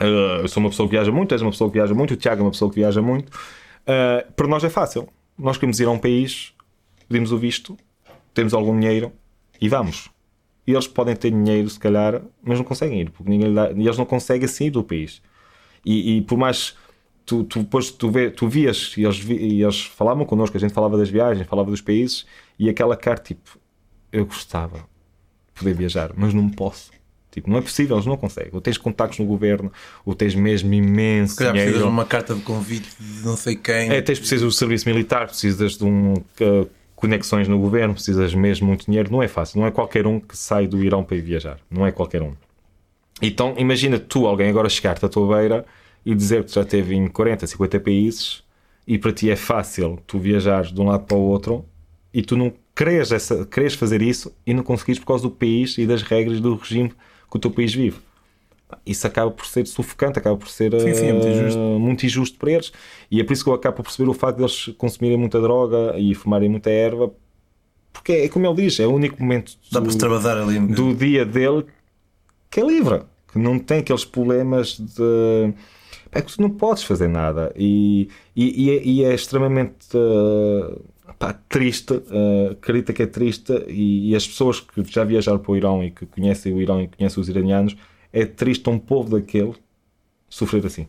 Uh, 0.00 0.42
eu 0.42 0.48
sou 0.48 0.62
uma 0.62 0.70
pessoa 0.70 0.88
que 0.88 0.94
viaja 0.94 1.10
muito, 1.10 1.32
és 1.32 1.42
uma 1.42 1.50
pessoa 1.50 1.70
que 1.70 1.74
viaja 1.74 1.94
muito, 1.94 2.12
o 2.12 2.16
Tiago 2.16 2.42
é 2.42 2.44
uma 2.44 2.50
pessoa 2.50 2.70
que 2.70 2.76
viaja 2.76 3.02
muito. 3.02 3.30
Uh, 3.30 4.32
para 4.34 4.46
nós 4.46 4.62
é 4.62 4.68
fácil. 4.68 5.08
Nós 5.36 5.56
queremos 5.56 5.80
ir 5.80 5.86
a 5.86 5.90
um 5.90 5.98
país, 5.98 6.52
pedimos 7.08 7.32
o 7.32 7.38
visto, 7.38 7.76
temos 8.34 8.52
algum 8.54 8.78
dinheiro 8.78 9.12
e 9.60 9.68
vamos. 9.68 10.10
E 10.68 10.72
eles 10.72 10.86
podem 10.86 11.16
ter 11.16 11.30
dinheiro, 11.30 11.66
se 11.70 11.80
calhar, 11.80 12.20
mas 12.42 12.58
não 12.58 12.64
conseguem 12.64 13.00
ir, 13.00 13.10
porque 13.10 13.30
ninguém 13.30 13.54
dá, 13.54 13.70
e 13.70 13.86
eles 13.86 13.96
não 13.96 14.04
conseguem 14.04 14.46
sair 14.46 14.68
do 14.68 14.84
país. 14.84 15.22
E, 15.82 16.18
e 16.18 16.20
por 16.20 16.36
mais 16.36 16.76
tu, 17.24 17.42
tu, 17.42 17.60
depois 17.60 17.90
tu, 17.90 18.10
vê, 18.10 18.30
tu 18.30 18.46
vias 18.46 18.92
e 18.94 19.02
eles, 19.02 19.24
e 19.30 19.62
eles 19.62 19.86
falavam 19.86 20.26
connosco, 20.26 20.54
a 20.58 20.60
gente 20.60 20.74
falava 20.74 20.98
das 20.98 21.08
viagens, 21.08 21.46
falava 21.46 21.70
dos 21.70 21.80
países, 21.80 22.26
e 22.58 22.68
aquela 22.68 22.98
cara, 22.98 23.16
tipo, 23.16 23.58
eu 24.12 24.26
gostava 24.26 24.76
de 24.76 25.54
poder 25.54 25.72
viajar, 25.72 26.12
mas 26.14 26.34
não 26.34 26.50
posso. 26.50 26.90
Tipo, 27.30 27.48
não 27.48 27.56
é 27.56 27.62
possível, 27.62 27.96
eles 27.96 28.04
não 28.04 28.18
conseguem. 28.18 28.50
Ou 28.52 28.60
tens 28.60 28.76
contactos 28.76 29.18
no 29.20 29.24
governo, 29.24 29.72
ou 30.04 30.14
tens 30.14 30.34
mesmo 30.34 30.74
imenso. 30.74 31.32
Se 31.32 31.38
calhar 31.38 31.54
dinheiro. 31.54 31.72
precisas 31.72 31.90
de 31.90 31.94
uma 31.94 32.04
carta 32.04 32.34
de 32.34 32.42
convite 32.42 32.90
de 33.00 33.24
não 33.24 33.38
sei 33.38 33.56
quem. 33.56 33.88
É, 33.88 34.02
tens 34.02 34.18
precisas 34.18 34.42
do 34.42 34.52
serviço 34.52 34.86
militar, 34.86 35.28
precisas 35.28 35.78
de 35.78 35.84
um 35.84 36.12
uh, 36.12 36.68
conexões 36.98 37.46
no 37.46 37.60
governo, 37.60 37.94
precisas 37.94 38.34
mesmo 38.34 38.66
muito 38.66 38.86
dinheiro. 38.86 39.10
Não 39.10 39.22
é 39.22 39.28
fácil, 39.28 39.60
não 39.60 39.66
é 39.68 39.70
qualquer 39.70 40.04
um 40.04 40.18
que 40.18 40.36
sai 40.36 40.66
do 40.66 40.82
Irão 40.82 41.04
para 41.04 41.16
ir 41.16 41.20
viajar. 41.20 41.60
Não 41.70 41.86
é 41.86 41.92
qualquer 41.92 42.22
um. 42.22 42.32
Então, 43.22 43.54
imagina 43.56 44.00
tu, 44.00 44.26
alguém 44.26 44.50
agora 44.50 44.68
chegar-te 44.68 45.06
à 45.06 45.08
tua 45.08 45.36
beira 45.36 45.64
e 46.04 46.12
dizer 46.12 46.42
que 46.42 46.52
já 46.52 46.62
esteve 46.62 46.96
em 46.96 47.06
40, 47.06 47.46
50 47.46 47.78
países 47.78 48.42
e 48.84 48.98
para 48.98 49.12
ti 49.12 49.30
é 49.30 49.36
fácil 49.36 49.98
tu 50.08 50.18
viajares 50.18 50.72
de 50.72 50.80
um 50.80 50.86
lado 50.86 51.04
para 51.04 51.16
o 51.16 51.20
outro 51.20 51.64
e 52.12 52.20
tu 52.20 52.36
não 52.36 52.52
queres, 52.74 53.12
essa, 53.12 53.46
queres 53.46 53.74
fazer 53.74 54.02
isso 54.02 54.34
e 54.44 54.52
não 54.52 54.64
conseguires 54.64 54.98
por 54.98 55.06
causa 55.06 55.22
do 55.22 55.30
país 55.30 55.78
e 55.78 55.86
das 55.86 56.02
regras 56.02 56.40
do 56.40 56.56
regime 56.56 56.90
que 57.30 57.36
o 57.36 57.38
teu 57.38 57.50
país 57.52 57.72
vive 57.72 57.98
isso 58.84 59.06
acaba 59.06 59.30
por 59.30 59.46
ser 59.46 59.66
sufocante, 59.66 60.18
acaba 60.18 60.36
por 60.36 60.48
ser 60.48 60.72
sim, 60.80 60.94
sim, 60.94 61.06
é 61.06 61.12
muito, 61.12 61.26
uh, 61.26 61.30
injusto. 61.30 61.58
muito, 61.58 62.06
injusto. 62.06 62.38
para 62.38 62.50
eles. 62.52 62.72
E 63.10 63.20
é 63.20 63.24
por 63.24 63.32
isso 63.32 63.44
que 63.44 63.50
eu 63.50 63.54
acabo 63.54 63.76
por 63.76 63.82
perceber 63.84 64.08
o 64.08 64.14
facto 64.14 64.36
de 64.36 64.42
eles 64.42 64.66
consumirem 64.76 65.16
muita 65.16 65.40
droga 65.40 65.94
e 65.98 66.14
fumarem 66.14 66.48
muita 66.48 66.70
erva, 66.70 67.10
porque 67.92 68.12
é, 68.12 68.28
como 68.28 68.46
ele 68.46 68.62
diz, 68.62 68.78
é 68.80 68.86
o 68.86 68.92
único 68.92 69.20
momento 69.20 69.52
do, 69.72 69.80
do 70.74 70.94
dia 70.94 71.24
dele 71.24 71.64
que 72.50 72.60
é 72.60 72.64
livre, 72.64 73.02
que 73.32 73.38
não 73.38 73.58
tem 73.58 73.78
aqueles 73.78 74.04
problemas 74.04 74.78
de. 74.78 75.52
É 76.10 76.22
que 76.22 76.34
tu 76.34 76.40
não 76.40 76.48
podes 76.48 76.82
fazer 76.84 77.06
nada 77.06 77.52
e, 77.54 78.08
e, 78.34 78.64
e, 78.64 78.70
é, 78.70 78.82
e 78.82 79.04
é, 79.04 79.14
extremamente 79.14 79.94
uh, 79.94 80.82
pá, 81.18 81.34
triste, 81.50 81.92
uh, 81.92 82.52
acredita 82.52 82.94
que 82.94 83.02
é 83.02 83.06
triste 83.06 83.52
e, 83.68 84.10
e, 84.10 84.16
as 84.16 84.26
pessoas 84.26 84.58
que 84.58 84.82
já 84.84 85.04
viajaram 85.04 85.38
para 85.38 85.52
o 85.52 85.56
Irão 85.56 85.84
e 85.84 85.90
que 85.90 86.06
conhecem 86.06 86.54
o 86.54 86.62
Irão 86.62 86.80
e 86.80 86.88
conhecem 86.88 87.20
os 87.20 87.28
iranianos 87.28 87.76
é 88.12 88.24
triste 88.24 88.68
um 88.68 88.78
povo 88.78 89.18
daquele 89.18 89.54
sofrer 90.28 90.64
assim. 90.66 90.88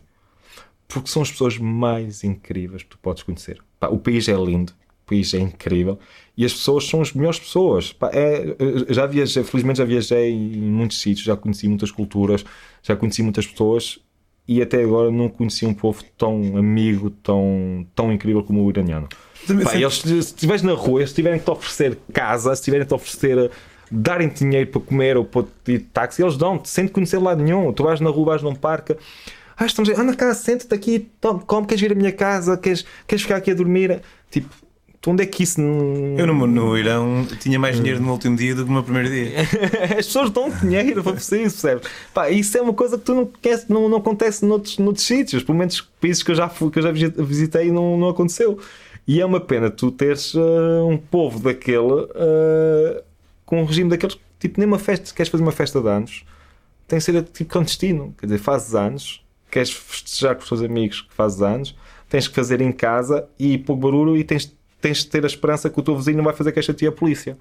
Porque 0.88 1.08
são 1.08 1.22
as 1.22 1.30
pessoas 1.30 1.56
mais 1.56 2.24
incríveis 2.24 2.82
que 2.82 2.90
tu 2.90 2.98
podes 2.98 3.22
conhecer. 3.22 3.62
Pá, 3.78 3.88
o 3.88 3.98
país 3.98 4.28
é 4.28 4.34
lindo, 4.34 4.72
o 5.04 5.08
país 5.08 5.32
é 5.34 5.38
incrível 5.38 5.98
e 6.36 6.44
as 6.44 6.52
pessoas 6.52 6.86
são 6.86 7.00
as 7.00 7.12
melhores 7.12 7.38
pessoas. 7.38 7.92
Pá, 7.92 8.10
é, 8.12 8.56
já 8.88 9.06
viajei, 9.06 9.44
felizmente 9.44 9.78
já 9.78 9.84
viajei 9.84 10.30
em 10.30 10.60
muitos 10.60 11.00
sítios, 11.00 11.24
já 11.24 11.36
conheci 11.36 11.68
muitas 11.68 11.90
culturas, 11.90 12.44
já 12.82 12.96
conheci 12.96 13.22
muitas 13.22 13.46
pessoas 13.46 14.00
e 14.48 14.60
até 14.60 14.82
agora 14.82 15.12
não 15.12 15.28
conheci 15.28 15.64
um 15.64 15.72
povo 15.72 16.02
tão 16.18 16.56
amigo, 16.56 17.10
tão, 17.10 17.86
tão 17.94 18.12
incrível 18.12 18.42
como 18.42 18.64
o 18.64 18.70
iraniano. 18.70 19.08
Pá, 19.64 19.76
eles, 19.76 19.94
se 19.94 20.18
estiveres 20.18 20.62
na 20.62 20.72
rua, 20.72 21.06
se 21.06 21.14
tiverem 21.14 21.38
que 21.38 21.44
te 21.44 21.50
oferecer 21.50 21.96
casa, 22.12 22.54
se 22.56 22.62
tiverem 22.64 22.84
que 22.84 22.88
te 22.88 22.94
oferecer 22.94 23.50
darem 23.90 24.28
dinheiro 24.28 24.70
para 24.70 24.80
comer 24.80 25.16
ou 25.16 25.24
para 25.24 25.46
ir 25.68 25.78
de 25.78 25.84
táxi, 25.84 26.22
eles 26.22 26.36
dão-te, 26.36 26.68
sem 26.68 26.86
te 26.86 26.92
conhecer 26.92 27.18
lado 27.18 27.42
nenhum. 27.42 27.72
Tu 27.72 27.82
vais 27.82 28.00
na 28.00 28.10
rua, 28.10 28.26
vais 28.26 28.42
num 28.42 28.54
parque. 28.54 28.96
Ah, 29.56 29.66
estamos 29.66 29.90
anda 29.90 30.14
cá, 30.14 30.32
senta-te 30.34 30.74
aqui, 30.74 31.10
come, 31.46 31.66
queres 31.66 31.82
vir 31.82 31.92
à 31.92 31.94
minha 31.94 32.12
casa, 32.12 32.56
queres, 32.56 32.84
queres 33.06 33.22
ficar 33.22 33.36
aqui 33.36 33.50
a 33.50 33.54
dormir? 33.54 34.00
Tipo, 34.30 34.48
onde 35.06 35.22
é 35.22 35.26
que 35.26 35.42
isso 35.42 35.60
não. 35.60 36.18
Eu 36.18 36.26
no, 36.26 36.46
no 36.46 36.78
Irão 36.78 37.26
tinha 37.40 37.58
mais 37.58 37.76
dinheiro 37.76 38.00
no 38.00 38.12
último 38.12 38.36
dia 38.36 38.54
do 38.54 38.62
que 38.62 38.68
no 38.68 38.74
meu 38.74 38.82
primeiro 38.82 39.08
dia. 39.08 39.40
As 39.98 40.06
pessoas 40.06 40.30
dão 40.30 40.50
dinheiro 40.50 41.02
para 41.02 41.14
isso, 41.14 41.30
percebes? 41.30 41.88
Pá, 42.12 42.30
isso 42.30 42.56
é 42.56 42.60
uma 42.60 42.74
coisa 42.74 42.98
que 42.98 43.04
tu 43.04 43.14
não 43.14 43.26
conheces, 43.26 43.68
não, 43.68 43.88
não 43.88 43.98
acontece 43.98 44.44
noutros, 44.44 44.78
noutros 44.78 45.04
sítios, 45.04 45.42
pelo 45.42 45.58
menos 45.58 45.80
países 46.00 46.22
que 46.22 46.30
eu 46.30 46.34
já, 46.34 46.48
fui, 46.48 46.70
que 46.70 46.78
eu 46.78 46.82
já 46.82 46.92
visitei 46.92 47.70
não, 47.70 47.96
não 47.96 48.08
aconteceu. 48.08 48.58
E 49.06 49.20
é 49.20 49.26
uma 49.26 49.40
pena 49.40 49.70
tu 49.70 49.90
teres 49.90 50.34
uh, 50.34 50.86
um 50.86 50.96
povo 50.96 51.40
daquele 51.40 51.80
uh, 51.82 53.02
com 53.50 53.60
um 53.60 53.64
regime 53.64 53.90
daqueles, 53.90 54.16
tipo, 54.38 54.60
nem 54.60 54.66
uma 54.66 54.78
festa, 54.78 55.12
queres 55.12 55.28
fazer 55.28 55.42
uma 55.42 55.50
festa 55.50 55.80
de 55.82 55.88
anos, 55.88 56.24
tem 56.86 57.00
que 57.00 57.04
ser 57.04 57.20
tipo 57.24 57.50
clandestino, 57.50 58.14
quer 58.16 58.26
dizer, 58.26 58.38
fazes 58.38 58.76
anos, 58.76 59.24
queres 59.50 59.72
festejar 59.72 60.36
com 60.36 60.42
os 60.42 60.48
teus 60.48 60.62
amigos 60.62 61.02
que 61.02 61.12
fazes 61.12 61.42
anos, 61.42 61.76
tens 62.08 62.28
que 62.28 62.34
fazer 62.34 62.60
em 62.60 62.70
casa 62.70 63.28
e 63.36 63.58
pouco 63.58 63.82
barulho 63.82 64.16
e 64.16 64.22
tens, 64.22 64.56
tens 64.80 64.98
de 64.98 65.08
ter 65.08 65.24
a 65.24 65.26
esperança 65.26 65.68
que 65.68 65.80
o 65.80 65.82
teu 65.82 65.96
vizinho 65.96 66.18
não 66.18 66.24
vai 66.24 66.32
fazer 66.32 66.52
queixa 66.52 66.70
a 66.70 66.74
ti 66.74 66.86
a 66.86 66.92
polícia. 66.92 67.36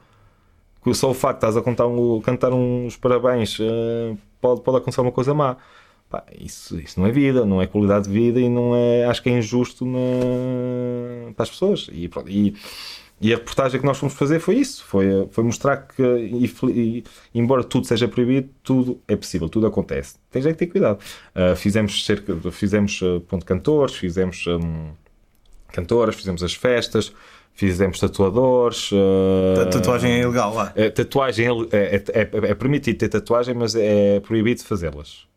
Que 0.84 0.94
só 0.94 1.12
o 1.12 1.14
facto 1.14 1.42
de 1.42 1.46
estás 1.46 1.58
a 1.58 1.62
contar 1.62 1.86
um, 1.86 2.22
cantar 2.22 2.54
uns 2.54 2.96
parabéns 2.96 3.60
uh, 3.60 4.18
pode, 4.42 4.62
pode 4.62 4.78
acontecer 4.78 5.02
uma 5.02 5.12
coisa 5.12 5.34
má. 5.34 5.58
Pá, 6.10 6.24
isso, 6.40 6.80
isso 6.80 7.00
não 7.00 7.06
é 7.06 7.12
vida, 7.12 7.46
não 7.46 7.62
é 7.62 7.68
qualidade 7.68 8.08
de 8.08 8.12
vida 8.12 8.40
e 8.40 8.50
não 8.50 8.76
é, 8.76 9.06
acho 9.06 9.22
que 9.22 9.30
é 9.30 9.38
injusto 9.38 9.86
na, 9.86 11.32
para 11.36 11.44
as 11.44 11.50
pessoas. 11.52 11.88
E, 11.92 12.10
e, 12.28 12.56
e, 13.22 13.34
a 13.34 13.38
reportagem 13.38 13.80
que 13.80 13.86
nós 13.86 13.98
fomos 13.98 14.16
fazer 14.16 14.40
foi 14.40 14.56
isso: 14.56 14.84
foi, 14.86 15.28
foi 15.32 15.44
mostrar 15.44 15.78
que, 15.78 16.02
e, 16.02 16.52
e, 16.70 17.04
embora 17.34 17.64
tudo 17.64 17.86
seja 17.86 18.08
proibido, 18.08 18.50
tudo 18.64 19.00
é 19.08 19.16
possível, 19.16 19.50
tudo 19.50 19.68
acontece. 19.68 20.16
Tens 20.32 20.46
é 20.46 20.54
que 20.54 20.60
ter 20.60 20.68
cuidado. 20.68 21.00
Uh, 21.36 21.56
fizemos 21.56 22.06
cerca, 22.06 22.36
fizemos 22.52 23.02
uh, 23.02 23.22
ponto 23.22 23.46
cantores, 23.46 23.96
fizemos 23.96 24.46
um, 24.48 24.92
cantoras, 25.72 26.16
fizemos 26.16 26.44
as 26.44 26.54
festas, 26.54 27.14
fizemos 27.54 28.00
tatuadores. 28.00 28.92
Uh, 28.92 29.70
tatuagem 29.72 30.12
é 30.12 30.22
ilegal 30.22 30.54
lá. 30.54 30.74
tatuagem 30.96 31.48
é, 31.72 31.78
é, 31.78 31.96
é, 31.96 32.22
é, 32.22 32.56
permitido 32.56 32.98
ter 32.98 33.10
tatuagem, 33.10 33.54
mas 33.54 33.76
é 33.76 34.20
proibido 34.20 34.64
fazê-las 34.64 35.29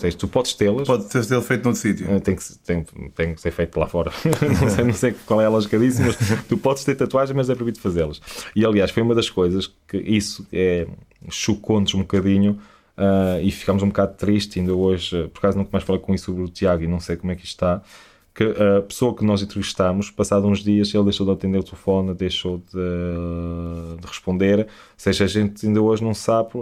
seja, 0.00 0.16
tu 0.16 0.28
podes 0.28 0.54
tê-las. 0.54 0.86
Pode 0.86 1.04
ter 1.08 1.24
sido 1.24 1.40
feito 1.42 1.64
noutro 1.64 1.80
sítio. 1.80 2.10
Eh, 2.10 2.20
tem 2.20 2.36
que, 2.36 2.58
tem, 2.58 2.84
tem 3.14 3.34
que 3.34 3.40
ser 3.40 3.50
feito 3.50 3.78
lá 3.78 3.86
fora. 3.86 4.12
não, 4.60 4.70
sei, 4.70 4.84
não 4.84 4.92
sei 4.92 5.14
qual 5.24 5.40
é 5.40 5.46
a 5.46 5.48
lógica 5.48 5.78
disso, 5.78 6.02
mas 6.02 6.16
tu 6.46 6.58
podes 6.58 6.84
ter 6.84 6.94
tatuagens, 6.94 7.34
mas 7.34 7.48
é 7.48 7.54
proibido 7.54 7.80
fazê-las. 7.80 8.20
E 8.54 8.64
aliás, 8.64 8.90
foi 8.90 9.02
uma 9.02 9.14
das 9.14 9.30
coisas 9.30 9.72
que 9.88 9.96
isso 9.96 10.46
é, 10.52 10.86
chocou-nos 11.30 11.94
um 11.94 12.00
bocadinho. 12.00 12.58
Uh, 12.96 13.42
e 13.42 13.50
ficámos 13.50 13.82
um 13.82 13.88
bocado 13.88 14.14
tristes 14.14 14.56
ainda 14.56 14.74
hoje, 14.74 15.28
por 15.28 15.40
acaso 15.40 15.58
nunca 15.58 15.68
mais 15.70 15.84
falei 15.84 16.00
com 16.00 16.14
isso 16.14 16.24
sobre 16.24 16.42
o 16.42 16.48
Tiago 16.48 16.82
e 16.82 16.86
não 16.86 16.98
sei 16.98 17.14
como 17.14 17.30
é 17.30 17.34
que 17.34 17.44
isto 17.44 17.52
está, 17.52 17.82
que 18.34 18.42
a 18.42 18.80
pessoa 18.80 19.14
que 19.14 19.22
nós 19.22 19.42
entrevistámos, 19.42 20.10
passado 20.10 20.46
uns 20.46 20.64
dias, 20.64 20.94
ele 20.94 21.04
deixou 21.04 21.26
de 21.26 21.32
atender 21.32 21.58
o 21.58 21.62
telefone, 21.62 22.14
deixou 22.14 22.56
de, 22.56 24.00
de 24.00 24.06
responder, 24.06 24.60
ou 24.60 24.66
seja, 24.96 25.24
a 25.24 25.26
gente 25.26 25.66
ainda 25.66 25.82
hoje 25.82 26.02
não 26.02 26.14
sabe 26.14 26.52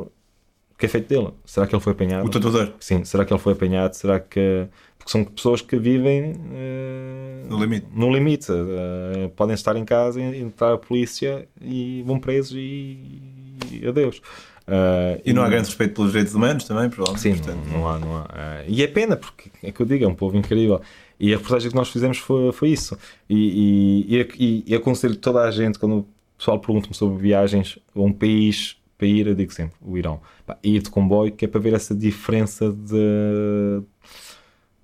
o 0.74 0.78
que 0.78 0.86
é 0.86 0.88
feito 0.88 1.08
dele? 1.08 1.28
Será 1.44 1.66
que 1.66 1.74
ele 1.74 1.82
foi 1.82 1.92
apanhado? 1.92 2.26
O 2.26 2.28
tatuador? 2.28 2.72
Sim, 2.80 3.04
será 3.04 3.24
que 3.24 3.32
ele 3.32 3.40
foi 3.40 3.52
apanhado? 3.52 3.94
Será 3.94 4.18
que. 4.18 4.66
Porque 4.98 5.12
são 5.12 5.24
pessoas 5.24 5.60
que 5.60 5.76
vivem 5.76 6.32
uh... 6.32 7.48
no 7.48 7.60
limite. 7.60 7.86
No 7.94 8.12
limite. 8.12 8.50
Uh, 8.50 9.28
podem 9.36 9.54
estar 9.54 9.76
em 9.76 9.84
casa 9.84 10.20
e 10.20 10.40
entrar 10.40 10.72
a 10.72 10.78
polícia 10.78 11.46
e 11.60 12.02
vão 12.04 12.18
presos 12.18 12.56
e, 12.56 13.22
e 13.70 13.86
adeus. 13.86 14.18
Uh, 14.66 15.20
e 15.24 15.32
não 15.32 15.42
há 15.42 15.48
grande 15.48 15.66
respeito 15.68 15.94
pelos 15.94 16.10
direitos 16.10 16.34
humanos 16.34 16.64
também, 16.64 16.88
provavelmente. 16.88 17.22
Sim, 17.22 17.36
portanto... 17.36 17.66
não, 17.66 17.78
não, 17.78 17.88
há. 17.88 17.98
Não 17.98 18.16
há. 18.16 18.28
e 18.66 18.82
é 18.82 18.86
pena, 18.88 19.16
porque 19.16 19.50
é 19.62 19.70
que 19.70 19.80
eu 19.80 19.86
digo, 19.86 20.04
é 20.04 20.08
um 20.08 20.14
povo 20.14 20.36
incrível. 20.36 20.80
E 21.20 21.32
a 21.32 21.36
reportagem 21.36 21.70
que 21.70 21.76
nós 21.76 21.88
fizemos 21.88 22.18
foi, 22.18 22.50
foi 22.50 22.70
isso. 22.70 22.98
E, 23.30 24.06
e, 24.08 24.28
e, 24.38 24.64
e 24.66 24.74
aconselho 24.74 25.14
toda 25.14 25.42
a 25.42 25.50
gente, 25.50 25.78
quando 25.78 25.98
o 25.98 26.06
pessoal 26.36 26.58
pergunta-me 26.58 26.94
sobre 26.94 27.16
viagens 27.18 27.78
a 27.94 28.00
um 28.00 28.12
país 28.12 28.76
para 28.96 29.06
ir, 29.06 29.26
eu 29.26 29.34
digo 29.34 29.52
sempre, 29.52 29.76
o 29.82 29.96
Irão. 29.98 30.20
Pá, 30.46 30.58
ir 30.62 30.82
de 30.82 30.90
comboio, 30.90 31.32
que 31.32 31.44
é 31.44 31.48
para 31.48 31.60
ver 31.60 31.74
essa 31.74 31.94
diferença 31.94 32.70
de, 32.70 33.82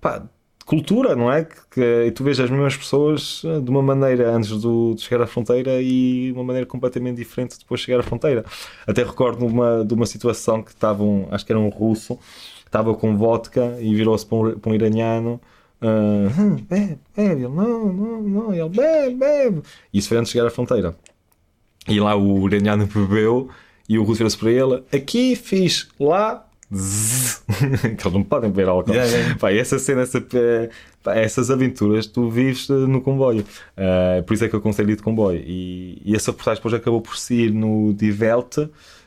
pá, 0.01 0.27
cultura, 0.71 1.17
não 1.17 1.33
é? 1.33 1.45
Que, 1.45 1.57
que, 1.71 1.81
e 2.07 2.13
tu 2.13 2.23
vês 2.23 2.39
as 2.39 2.49
mesmas 2.49 2.77
pessoas 2.77 3.43
eh, 3.45 3.61
de 3.61 3.69
uma 3.69 3.83
maneira 3.83 4.31
antes 4.31 4.51
do, 4.61 4.95
de 4.95 5.01
chegar 5.01 5.25
à 5.25 5.27
fronteira 5.27 5.83
e 5.83 6.31
uma 6.31 6.45
maneira 6.45 6.65
completamente 6.65 7.17
diferente 7.17 7.59
depois 7.59 7.81
de 7.81 7.87
chegar 7.87 7.99
à 7.99 8.03
fronteira. 8.05 8.45
Até 8.87 9.03
recordo 9.03 9.45
uma, 9.45 9.85
de 9.85 9.93
uma 9.93 10.07
situação 10.07 10.63
que 10.63 10.71
estavam, 10.71 11.27
acho 11.33 11.45
que 11.45 11.51
era 11.51 11.59
um 11.59 11.71
russo, 11.71 12.17
estava 12.65 12.95
com 12.95 13.17
vodka 13.17 13.79
e 13.81 13.93
virou-se 13.97 14.25
para, 14.25 14.39
um, 14.39 14.59
para 14.61 14.71
um 14.71 14.75
iraniano. 14.75 15.41
Uh, 15.83 16.61
bebe, 16.69 16.99
bebe, 17.17 17.43
ele 17.43 17.49
não, 17.49 17.93
não, 17.93 18.23
não, 18.23 18.55
ele 18.55 18.69
bebe, 18.69 19.15
bebe. 19.17 19.63
Isso 19.93 20.09
foi 20.09 20.19
antes 20.19 20.31
de 20.31 20.35
chegar 20.35 20.47
à 20.47 20.51
fronteira. 20.51 20.95
E 21.89 21.99
lá 21.99 22.15
o 22.15 22.47
iraniano 22.47 22.87
bebeu 22.95 23.51
e 23.91 23.99
o 23.99 24.05
Russo 24.05 24.19
vira-se 24.19 24.39
para 24.39 24.53
ele: 24.53 24.85
aqui 24.93 25.35
fiz, 25.35 25.89
lá. 25.99 26.47
que 26.71 28.07
eles 28.07 28.13
não 28.13 28.23
podem 28.23 28.49
beber 28.49 28.69
álcool. 28.69 28.93
Yeah, 28.93 29.11
yeah. 29.11 29.39
Pá, 29.41 29.53
essa 29.53 29.77
cena, 29.81 30.03
essa, 30.03 30.25
pá, 31.03 31.17
essas 31.17 31.51
aventuras 31.51 32.07
tu 32.07 32.31
vives 32.31 32.71
eh, 32.71 32.73
no 32.73 33.01
comboio. 33.01 33.45
Uh, 33.77 34.23
por 34.23 34.35
isso 34.35 34.45
é 34.45 34.49
que 34.49 34.55
eu 34.55 34.61
aconselho 34.61 34.91
ir 34.91 34.97
de 34.97 35.03
comboio. 35.03 35.43
E, 35.45 36.01
e 36.05 36.15
essa 36.15 36.31
reportagem 36.31 36.61
depois 36.61 36.75
acabou 36.75 37.01
por 37.01 37.19
sair 37.19 37.51
no 37.51 37.93
Die 37.93 38.13
Welt, 38.13 38.59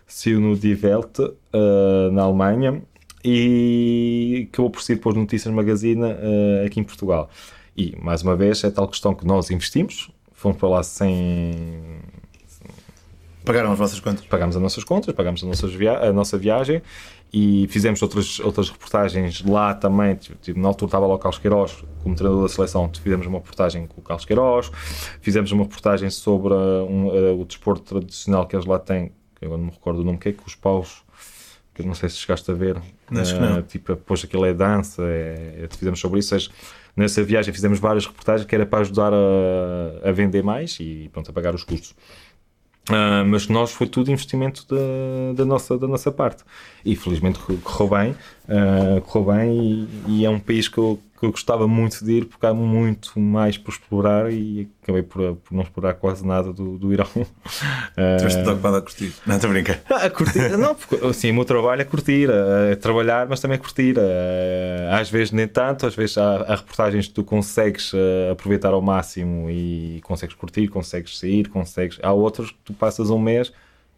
saiu 0.06 0.42
no 0.42 0.58
Die 0.58 0.78
Welt, 0.84 1.20
uh, 1.20 2.12
na 2.12 2.24
Alemanha, 2.24 2.82
e 3.24 4.50
acabou 4.52 4.70
por 4.70 4.82
sair 4.82 4.98
depois 4.98 5.16
no 5.16 5.22
Notícias 5.22 5.54
Magazine 5.54 6.04
uh, 6.04 6.66
aqui 6.66 6.82
em 6.82 6.84
Portugal. 6.84 7.30
E, 7.78 7.96
mais 8.02 8.24
uma 8.24 8.36
vez, 8.36 8.62
é 8.66 8.70
tal 8.70 8.90
questão 8.90 9.16
que 9.16 9.26
nós 9.26 9.50
investimos, 9.50 10.12
fomos 10.34 10.58
para 10.58 10.68
lá 10.68 10.84
sem 10.84 11.93
Pagaram 13.46 13.72
as 13.72 13.78
vossas 13.78 14.00
contas? 14.00 14.26
Pagámos 14.26 14.56
as 14.56 14.62
nossas 14.62 14.84
contas, 14.84 15.14
pagámos 15.14 15.44
a 15.44 16.08
a 16.08 16.14
nossa 16.14 16.38
viagem 16.38 16.82
e 17.34 17.68
fizemos 17.68 18.02
outras, 18.02 18.40
outras 18.40 18.70
reportagens 18.70 19.44
lá 19.44 19.74
também. 19.74 20.16
Tipo, 20.16 20.60
na 20.60 20.68
altura 20.68 20.90
estava 20.90 21.08
lá 21.08 21.16
o 21.16 21.20
Carlos 21.20 21.40
Queiroz, 21.40 21.84
como 22.04 22.16
treinador 22.16 22.44
da 22.44 22.50
seleção, 22.50 22.90
fizemos 23.02 23.26
uma 23.26 23.40
reportagem 23.40 23.88
com 23.88 24.00
o 24.00 24.04
Carlos 24.04 24.24
Queiroz, 24.24 24.72
fizemos 25.20 25.52
uma 25.52 25.64
reportagem 25.64 26.10
sobre 26.12 26.54
um, 26.54 27.08
uh, 27.08 27.42
o 27.42 27.44
desporto 27.44 27.82
tradicional 27.82 28.46
que 28.46 28.56
eles 28.56 28.68
lá 28.68 28.78
têm, 28.78 29.12
que 29.36 29.46
agora 29.46 29.58
não 29.58 29.66
me 29.66 29.74
recordo 29.74 30.02
o 30.02 30.04
nome, 30.04 30.20
que 30.20 30.30
é 30.30 30.32
que 30.32 30.46
os 30.46 30.54
paus, 30.54 31.02
que 31.74 31.82
eu 31.82 31.88
não 31.88 31.96
sei 31.96 32.08
se 32.08 32.18
chegaste 32.18 32.50
a 32.52 32.54
ver. 32.54 32.78
Acho 33.12 33.36
uh, 33.36 33.40
que 33.40 33.44
não. 33.44 33.62
Tipo, 33.64 33.96
depois 33.96 34.24
aquilo 34.24 34.46
é 34.46 34.54
dança, 34.54 35.02
é, 35.04 35.64
é, 35.64 35.68
fizemos 35.76 36.00
sobre 36.00 36.20
isso. 36.20 36.30
Seja, 36.30 36.52
nessa 36.96 37.24
viagem 37.24 37.52
fizemos 37.52 37.80
várias 37.80 38.06
reportagens 38.06 38.48
que 38.48 38.54
era 38.54 38.66
para 38.66 38.80
ajudar 38.80 39.12
a, 39.12 40.08
a 40.08 40.12
vender 40.12 40.44
mais 40.44 40.78
e 40.80 41.10
pronto, 41.12 41.32
a 41.32 41.34
pagar 41.34 41.56
os 41.56 41.64
custos. 41.64 41.96
Uh, 42.90 43.24
mas 43.26 43.48
nós 43.48 43.72
foi 43.72 43.88
tudo 43.88 44.12
investimento 44.12 44.66
da, 44.68 45.34
da, 45.36 45.46
nossa, 45.46 45.78
da 45.78 45.88
nossa 45.88 46.12
parte. 46.12 46.44
E 46.84 46.96
felizmente 46.96 47.40
correu 47.64 47.90
bem, 47.90 48.12
uh, 48.50 49.02
correu 49.02 49.34
bem 49.34 49.88
e, 50.08 50.20
e, 50.20 50.26
é 50.26 50.30
um 50.30 50.40
país 50.40 50.68
que 50.68 50.78
eu, 50.78 51.00
que 51.24 51.28
eu 51.28 51.32
gostava 51.32 51.66
muito 51.70 52.04
de 52.04 52.12
ir 52.12 52.26
porque 52.26 52.46
há 52.46 52.54
muito 52.54 53.18
mais 53.18 53.58
por 53.58 53.72
explorar 53.72 54.30
e 54.30 54.70
acabei 54.82 55.02
por, 55.02 55.38
por 55.38 55.54
não 55.54 55.64
explorar 55.64 55.94
quase 55.94 56.28
nada 56.28 56.52
do, 56.52 56.78
do 56.78 56.92
Irão. 56.92 57.08
Tiveste 58.18 58.42
uh, 58.42 58.52
ocupado 58.52 58.76
a 58.76 58.82
curtir, 58.82 59.14
não 59.26 59.36
estou 59.36 59.50
a 59.50 59.54
brincar. 59.54 59.82
A 59.90 60.10
curtir, 60.10 60.58
não, 60.58 60.76
porque 60.76 61.06
assim, 61.06 61.32
o 61.32 61.34
meu 61.34 61.46
trabalho 61.46 61.82
é 61.82 61.86
curtir, 61.86 62.28
é 62.70 62.76
trabalhar, 62.76 63.28
mas 63.30 63.40
também 63.40 63.56
é 63.56 63.58
curtir. 63.58 63.96
às 64.92 65.10
vezes 65.10 65.32
nem 65.32 65.48
tanto, 65.48 65.88
às 65.88 65.96
vezes 65.96 66.18
há, 66.18 66.42
há 66.42 66.56
reportagens 66.56 67.08
que 67.08 67.14
tu 67.14 67.24
consegues 67.24 67.94
aproveitar 68.30 68.74
ao 68.74 68.82
máximo 68.82 69.50
e 69.50 70.02
consegues 70.04 70.36
curtir, 70.36 70.68
consegues 70.68 71.18
sair, 71.18 71.48
consegues. 71.48 72.00
Há 72.04 72.12
outros 72.12 72.52
que 72.52 72.58
tu 72.66 72.74
passas 72.74 73.10
um 73.10 73.20
mês 73.20 73.54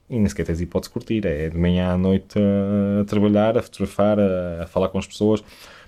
e 0.07 0.19
nem 0.19 0.29
sequer 0.29 0.45
tens 0.45 0.61
hipótese 0.61 0.89
de 0.89 0.93
curtir. 0.93 1.25
É 1.25 1.49
de 1.49 1.57
manhã 1.57 1.93
à 1.93 1.97
noite 1.97 2.37
a, 2.37 3.01
a 3.01 3.05
trabalhar, 3.05 3.57
a 3.57 3.61
fotografar, 3.61 4.19
a, 4.19 4.63
a, 4.63 4.67
falar 4.67 4.89
com 4.89 4.99
as 4.99 5.07
pessoas, 5.07 5.43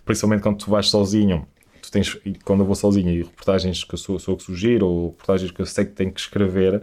principalmente 0.07 0.41
quando 0.41 0.57
tu 0.57 0.71
vais 0.71 0.89
sozinho. 0.89 1.47
Tu 1.81 1.91
tens, 1.91 2.17
quando 2.43 2.61
eu 2.61 2.65
vou 2.65 2.75
sozinho 2.75 3.09
e 3.11 3.21
reportagens 3.21 3.83
que 3.83 3.93
eu 3.93 3.97
sou, 3.99 4.17
sou 4.17 4.35
que 4.35 4.43
sugiro 4.43 4.87
ou 4.87 5.09
reportagens 5.11 5.51
que 5.51 5.61
eu 5.61 5.65
sei 5.65 5.85
que 5.85 5.91
tenho 5.91 6.11
que 6.11 6.19
escrever, 6.19 6.77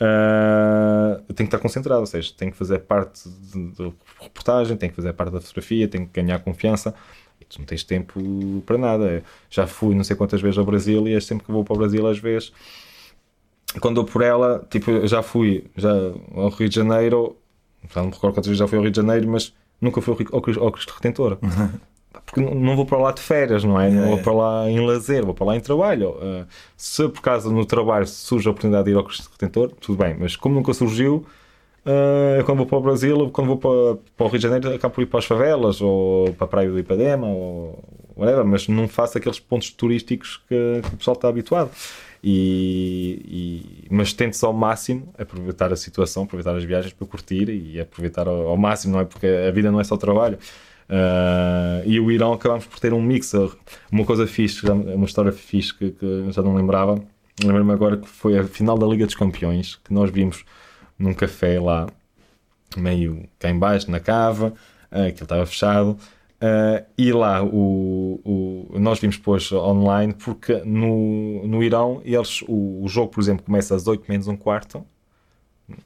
uh, 0.00 1.22
eu 1.28 1.34
tenho 1.34 1.48
que 1.48 1.54
estar 1.54 1.58
concentrado, 1.58 2.00
ou 2.00 2.06
seja, 2.06 2.32
tenho 2.36 2.50
que 2.50 2.58
fazer 2.58 2.80
parte 2.80 3.28
da 3.78 3.92
reportagem, 4.20 4.76
tenho 4.76 4.90
que 4.90 4.96
fazer 4.96 5.12
parte 5.12 5.32
da 5.32 5.40
fotografia, 5.40 5.86
tenho 5.86 6.06
que 6.06 6.20
ganhar 6.20 6.40
confiança 6.40 6.92
e 7.40 7.44
tu 7.44 7.60
não 7.60 7.66
tens 7.66 7.84
tempo 7.84 8.20
para 8.66 8.76
nada. 8.76 9.22
Já 9.48 9.66
fui 9.66 9.94
não 9.94 10.02
sei 10.02 10.16
quantas 10.16 10.40
vezes 10.40 10.58
ao 10.58 10.64
Brasil 10.64 11.06
e 11.06 11.14
é 11.14 11.20
sempre 11.20 11.46
que 11.46 11.52
vou 11.52 11.64
para 11.64 11.74
o 11.74 11.78
Brasil, 11.78 12.06
às 12.06 12.18
vezes 12.18 12.52
quando 13.80 14.00
eu 14.00 14.04
por 14.04 14.22
ela, 14.22 14.66
tipo, 14.70 14.90
eu 14.90 15.06
já 15.06 15.22
fui 15.22 15.64
já 15.76 15.90
ao 16.34 16.48
Rio 16.50 16.68
de 16.68 16.74
Janeiro, 16.74 17.36
já 17.88 18.00
não 18.00 18.08
me 18.08 18.14
recordo 18.14 18.34
quantas 18.34 18.46
vezes 18.46 18.58
já 18.58 18.68
fui 18.68 18.76
ao 18.76 18.82
Rio 18.82 18.90
de 18.90 18.96
Janeiro, 18.96 19.28
mas 19.28 19.54
nunca 19.80 20.00
fui 20.00 20.14
ao, 20.32 20.42
Cristo 20.42 20.94
Redentor. 20.94 21.38
Porque 22.32 22.54
não 22.54 22.74
vou 22.74 22.86
para 22.86 22.96
lá 22.96 23.12
de 23.12 23.20
férias, 23.20 23.62
não 23.62 23.78
é? 23.78 23.90
Não 23.90 24.08
vou 24.08 24.18
para 24.18 24.32
lá 24.32 24.70
em 24.70 24.80
lazer, 24.80 25.22
vou 25.22 25.34
para 25.34 25.44
lá 25.44 25.56
em 25.56 25.60
trabalho. 25.60 26.12
Uh, 26.12 26.46
se 26.74 27.06
por 27.06 27.20
causa 27.20 27.50
no 27.50 27.66
trabalho 27.66 28.06
surge 28.06 28.48
a 28.48 28.50
oportunidade 28.50 28.86
de 28.86 28.92
ir 28.92 28.96
ao 28.96 29.04
Cristo 29.04 29.30
Redentor, 29.38 29.70
tudo 29.78 29.98
bem, 29.98 30.16
mas 30.18 30.34
como 30.34 30.54
nunca 30.54 30.72
surgiu, 30.72 31.26
uh, 31.84 32.42
quando 32.46 32.58
vou 32.58 32.66
para 32.66 32.78
o 32.78 32.80
Brasil, 32.80 33.30
quando 33.30 33.48
vou 33.48 33.58
para, 33.58 34.00
para 34.16 34.26
o 34.26 34.28
Rio 34.30 34.38
de 34.38 34.42
Janeiro, 34.44 34.74
acabo 34.74 34.94
por 34.94 35.02
ir 35.02 35.06
para 35.06 35.18
as 35.18 35.26
favelas, 35.26 35.82
ou 35.82 36.32
para 36.32 36.46
a 36.46 36.48
Praia 36.48 36.70
do 36.70 36.78
Ipadema, 36.78 37.26
ou 37.26 37.84
whatever, 38.16 38.46
mas 38.46 38.66
não 38.66 38.88
faço 38.88 39.18
aqueles 39.18 39.38
pontos 39.38 39.68
turísticos 39.68 40.40
que, 40.48 40.80
que 40.82 40.94
o 40.94 40.96
pessoal 40.96 41.14
está 41.14 41.28
habituado. 41.28 41.70
E, 42.24 43.20
e, 43.26 43.94
mas 43.94 44.14
tento-se 44.14 44.44
ao 44.44 44.54
máximo 44.54 45.12
aproveitar 45.18 45.70
a 45.70 45.76
situação, 45.76 46.22
aproveitar 46.22 46.56
as 46.56 46.64
viagens 46.64 46.94
para 46.94 47.06
curtir 47.06 47.50
e 47.50 47.78
aproveitar 47.78 48.26
ao, 48.26 48.48
ao 48.48 48.56
máximo, 48.56 48.94
não 48.94 49.00
é? 49.00 49.04
Porque 49.04 49.26
a 49.26 49.50
vida 49.50 49.70
não 49.70 49.80
é 49.80 49.84
só 49.84 49.98
trabalho. 49.98 50.38
Uh, 50.88 51.86
e 51.86 51.98
o 52.00 52.10
Irão 52.10 52.32
acabámos 52.32 52.66
por 52.66 52.78
ter 52.78 52.92
um 52.92 53.00
mix. 53.00 53.32
Uma 53.90 54.04
coisa 54.04 54.26
fixe, 54.26 54.68
uma 54.70 55.06
história 55.06 55.32
fixe 55.32 55.74
que, 55.74 55.90
que 55.92 56.26
já 56.30 56.42
não 56.42 56.54
lembrava. 56.54 57.02
Lembro-me 57.42 57.72
agora 57.72 57.96
que 57.96 58.08
foi 58.08 58.38
a 58.38 58.44
final 58.44 58.76
da 58.76 58.86
Liga 58.86 59.06
dos 59.06 59.14
Campeões 59.14 59.76
que 59.76 59.92
nós 59.92 60.10
vimos 60.10 60.44
num 60.98 61.14
café 61.14 61.58
lá, 61.58 61.88
meio 62.76 63.24
cá 63.38 63.50
embaixo, 63.50 63.90
na 63.90 64.00
cava, 64.00 64.48
uh, 64.48 64.52
que 64.90 64.98
ele 64.98 65.22
estava 65.22 65.46
fechado. 65.46 65.96
Uh, 66.42 66.84
e 66.98 67.12
lá 67.12 67.40
o, 67.44 68.20
o, 68.24 68.78
nós 68.80 68.98
vimos 68.98 69.16
depois 69.16 69.52
online 69.52 70.12
porque 70.12 70.60
no, 70.64 71.46
no 71.46 71.62
Irão 71.62 72.02
eles, 72.04 72.42
o, 72.48 72.82
o 72.82 72.88
jogo, 72.88 73.12
por 73.12 73.20
exemplo, 73.20 73.44
começa 73.44 73.76
às 73.76 73.86
8 73.86 74.04
menos 74.08 74.26
um 74.26 74.36
quarto. 74.36 74.84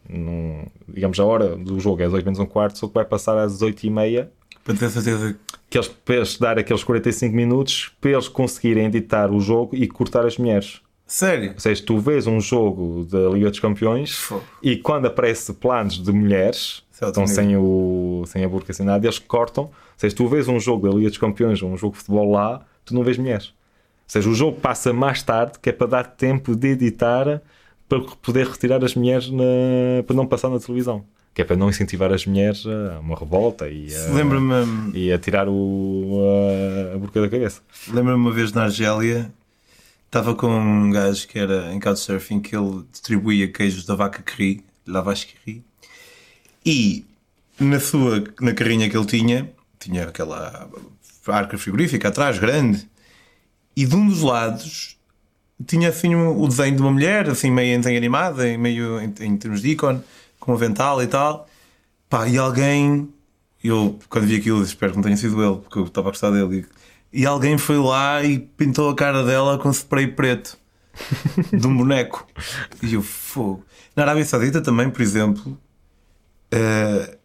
Num, 0.09 0.65
digamos, 0.89 1.21
a 1.21 1.25
hora 1.25 1.57
do 1.57 1.79
jogo 1.79 2.03
é 2.03 2.07
às 2.07 2.13
8 2.13 2.25
menos 2.25 2.41
um 2.41 2.47
quarto, 2.47 2.79
só 2.79 2.89
que 2.89 2.95
vai 2.95 3.05
passar 3.05 3.39
às 3.39 3.61
8 3.61 3.87
e 3.87 3.91
meia. 3.91 4.33
Para 4.67 4.75
ter 4.75 4.91
certeza 4.91 5.39
que 5.71 5.79
eles, 5.79 5.89
para 5.89 6.17
eles 6.17 6.39
dar 6.39 6.59
aqueles 6.59 6.85
45 6.85 7.35
minutos 7.35 7.91
para 8.01 8.11
eles 8.11 8.29
conseguirem 8.29 8.87
editar 8.87 9.31
o 9.31 9.41
jogo 9.41 9.75
e 9.75 9.87
cortar 9.87 10.27
as 10.27 10.37
mulheres. 10.37 10.83
Sério? 11.07 11.53
Ou 11.53 11.61
seja, 11.61 11.83
tu 11.83 11.99
vês 11.99 12.27
um 12.27 12.41
jogo 12.41 13.05
da 13.05 13.31
Liga 13.31 13.49
dos 13.49 13.61
Campeões 13.61 14.29
e 14.61 14.77
quando 14.77 15.07
aparece 15.07 15.55
planos 15.55 16.03
de 16.03 16.13
mulheres, 16.13 16.83
é 17.01 17.07
estão 17.07 17.27
sem, 17.27 17.57
o, 17.57 18.25
sem 18.27 18.45
a 18.45 18.49
burca, 18.49 18.73
sem 18.73 18.85
nada, 18.85 19.07
eles 19.07 19.19
cortam 19.19 19.71
seja, 19.97 20.15
tu 20.15 20.29
vês 20.29 20.49
um 20.49 20.61
jogo 20.61 20.89
da 20.89 20.95
Liga 20.95 21.09
dos 21.09 21.19
Campeões 21.19 21.63
ou 21.63 21.71
um 21.71 21.77
jogo 21.77 21.93
de 21.95 21.99
futebol 21.99 22.31
lá, 22.31 22.65
tu 22.85 22.95
não 22.95 23.03
vês 23.03 23.19
mulheres. 23.19 23.47
Ou 23.47 24.09
seja, 24.09 24.29
o 24.29 24.35
jogo 24.35 24.61
passa 24.61 24.93
mais 24.93 25.23
tarde, 25.23 25.59
que 25.61 25.71
é 25.71 25.73
para 25.73 25.87
dar 25.87 26.05
tempo 26.05 26.55
de 26.55 26.69
editar 26.69 27.43
para 27.89 28.01
poder 28.21 28.47
retirar 28.49 28.85
as 28.85 28.95
mulheres 28.95 29.31
na... 29.31 29.45
para 30.07 30.17
não 30.17 30.27
passar 30.27 30.49
na 30.49 30.59
televisão. 30.59 31.05
Que 31.37 31.43
é 31.43 31.45
para 31.45 31.55
não 31.55 31.69
incentivar 31.69 32.11
as 32.13 32.25
mulheres 32.25 32.65
a 32.67 32.99
uma 32.99 33.15
revolta 33.15 33.69
e 33.69 33.95
a, 33.95 34.09
e 34.95 35.13
a 35.13 35.19
tirar 35.19 35.49
o, 35.49 36.19
a, 36.91 36.95
a 36.95 36.99
burca 36.99 37.21
da 37.21 37.29
cabeça. 37.29 37.61
Lembro-me 37.89 38.17
uma 38.17 38.33
vez 38.33 38.53
na 38.53 38.65
Argélia, 38.65 39.31
estava 40.07 40.35
com 40.35 40.49
um 40.49 40.91
gajo 40.91 41.29
que 41.29 41.39
era 41.39 41.75
em 41.75 41.79
Couchsurfing 41.79 42.41
que 42.41 42.57
ele 42.57 42.83
distribuía 42.91 43.47
queijos 43.53 43.85
da 43.85 43.95
vaca 43.95 44.23
Cri, 44.23 44.65
Lavache 44.87 45.29
Cri, 45.45 45.63
e 46.65 47.05
na 47.61 47.79
sua 47.81 48.25
na 48.41 48.55
carrinha 48.55 48.89
que 48.89 48.97
ele 48.97 49.07
tinha 49.07 49.53
tinha 49.79 50.05
aquela 50.05 50.71
arca 51.27 51.59
frigorífica 51.59 52.09
atrás, 52.09 52.39
grande, 52.39 52.89
e 53.77 53.85
de 53.85 53.95
um 53.95 54.09
dos 54.09 54.23
lados 54.23 54.97
tinha 55.67 55.91
assim 55.91 56.15
o 56.15 56.49
desenho 56.49 56.77
de 56.77 56.83
uma 56.83 56.93
mulher, 56.93 57.29
assim 57.29 57.51
meio 57.51 57.75
em 57.75 57.79
desenho 57.79 57.99
animado, 57.99 58.39
meio 58.59 58.99
em, 59.01 59.13
em 59.21 59.37
termos 59.37 59.61
de 59.61 59.71
ícone, 59.71 60.03
com 60.47 60.53
um 60.53 60.55
avental 60.55 61.03
e 61.03 61.07
tal. 61.09 61.47
Pá, 62.09 62.29
e 62.29 62.39
alguém, 62.39 63.13
eu 63.63 63.99
quando 64.09 64.27
vi 64.27 64.37
aquilo, 64.37 64.63
espero 64.63 64.93
que 64.93 64.99
não 64.99 65.03
tenha 65.03 65.17
sido 65.17 65.43
ele, 65.43 65.57
porque 65.57 65.79
eu 65.79 65.85
estava 65.85 66.09
a 66.09 66.13
gostar 66.13 66.31
dele. 66.31 66.65
E, 67.13 67.23
e 67.23 67.27
alguém 67.27 67.59
foi 67.59 67.77
lá 67.79 68.23
e 68.23 68.39
pintou 68.39 68.89
a 68.89 68.95
cara 68.95 69.25
dela 69.25 69.59
com 69.59 69.71
spray 69.71 70.07
preto 70.07 70.57
de 71.53 71.67
um 71.67 71.77
boneco. 71.77 72.27
E 72.83 72.95
eu, 72.95 73.03
fogo. 73.03 73.65
Na 73.95 74.05
Arábia 74.05 74.25
Saudita 74.25 74.63
também, 74.63 74.89
por 74.89 75.03
exemplo, 75.03 75.59
uh, 76.55 77.17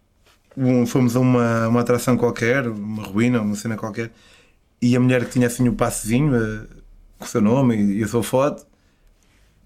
um, 0.57 0.85
fomos 0.85 1.15
a 1.15 1.19
uma, 1.19 1.67
uma 1.67 1.81
atração 1.81 2.17
qualquer, 2.17 2.67
uma 2.67 3.03
ruína, 3.03 3.41
uma 3.41 3.55
cena 3.55 3.77
qualquer, 3.77 4.11
e 4.81 4.95
a 4.95 4.99
mulher 4.99 5.25
que 5.25 5.31
tinha 5.31 5.47
assim 5.47 5.67
o 5.69 5.73
passezinho 5.73 6.35
uh, 6.35 6.67
com 7.19 7.25
o 7.25 7.27
seu 7.27 7.41
nome 7.41 7.75
e, 7.75 7.99
e 7.99 8.03
a 8.03 8.07
sua 8.07 8.23
foto 8.23 8.65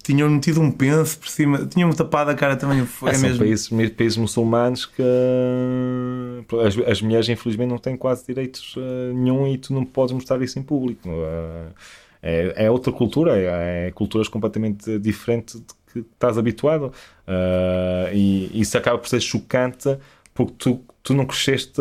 tinham 0.06 0.30
metido 0.30 0.60
um 0.60 0.70
penso 0.70 1.18
por 1.18 1.28
cima, 1.28 1.66
tinham 1.66 1.90
tapado 1.90 2.30
a 2.30 2.34
cara 2.34 2.54
também. 2.54 2.86
Foi 2.86 3.10
é, 3.10 3.18
mesmo. 3.18 3.38
Países, 3.38 3.68
países 3.90 4.16
muçulmanos 4.16 4.86
que 4.86 5.02
as, 6.64 6.78
as, 6.88 7.02
mulheres, 7.02 7.28
infelizmente, 7.28 7.70
não 7.70 7.78
têm 7.78 7.96
quase 7.96 8.24
direitos 8.24 8.76
uh, 8.76 9.12
nenhum 9.12 9.48
e 9.48 9.58
tu 9.58 9.74
não 9.74 9.84
podes 9.84 10.14
mostrar 10.14 10.40
isso 10.42 10.60
em 10.60 10.62
público. 10.62 11.08
Uh, 11.08 11.72
é, 12.22 12.66
é, 12.66 12.70
outra 12.70 12.92
cultura, 12.92 13.36
é, 13.36 13.88
é, 13.88 13.90
culturas 13.90 14.28
completamente 14.28 14.96
diferentes 14.98 15.60
de 15.60 15.66
que 15.92 15.98
estás 15.98 16.38
habituado 16.38 16.92
uh, 17.26 18.12
e 18.14 18.60
isso 18.60 18.76
acaba 18.78 18.98
por 18.98 19.08
ser 19.08 19.20
chocante 19.20 19.96
porque 20.34 20.52
tu, 20.56 20.84
tu 21.02 21.14
não 21.14 21.26
cresceste 21.26 21.80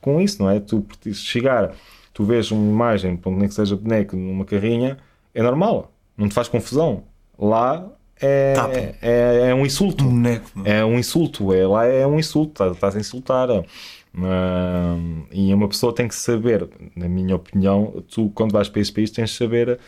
com 0.00 0.20
isso, 0.20 0.42
não 0.42 0.50
é? 0.50 0.58
Tu 0.58 0.84
chegar, 1.12 1.74
tu 2.12 2.24
vês 2.24 2.50
uma 2.50 2.72
imagem, 2.72 3.20
nem 3.26 3.48
que 3.48 3.54
seja 3.54 3.76
boneco 3.76 4.16
numa 4.16 4.44
carrinha, 4.44 4.98
é 5.34 5.42
normal, 5.42 5.92
não 6.16 6.28
te 6.28 6.34
faz 6.34 6.48
confusão. 6.48 7.04
Lá 7.40 7.86
é, 8.20 8.54
é, 8.72 8.94
é, 9.00 9.50
é, 9.50 9.54
um 9.54 9.64
insulto. 9.64 10.04
Um 10.04 10.10
boneco, 10.10 10.50
é 10.64 10.84
um 10.84 10.98
insulto, 10.98 11.54
é, 11.54 11.66
lá 11.66 11.86
é 11.86 12.06
um 12.06 12.18
insulto, 12.18 12.52
estás, 12.52 12.72
estás 12.72 12.96
a 12.96 13.00
insultar. 13.00 13.48
Uh, 13.50 15.24
e 15.32 15.54
uma 15.54 15.68
pessoa 15.68 15.94
tem 15.94 16.06
que 16.06 16.14
saber, 16.14 16.68
na 16.94 17.08
minha 17.08 17.34
opinião, 17.34 18.04
tu 18.12 18.30
quando 18.34 18.52
vais 18.52 18.68
para 18.68 18.80
esse 18.80 18.92
país 18.92 19.10
tens 19.10 19.30
de 19.30 19.36
saber 19.36 19.78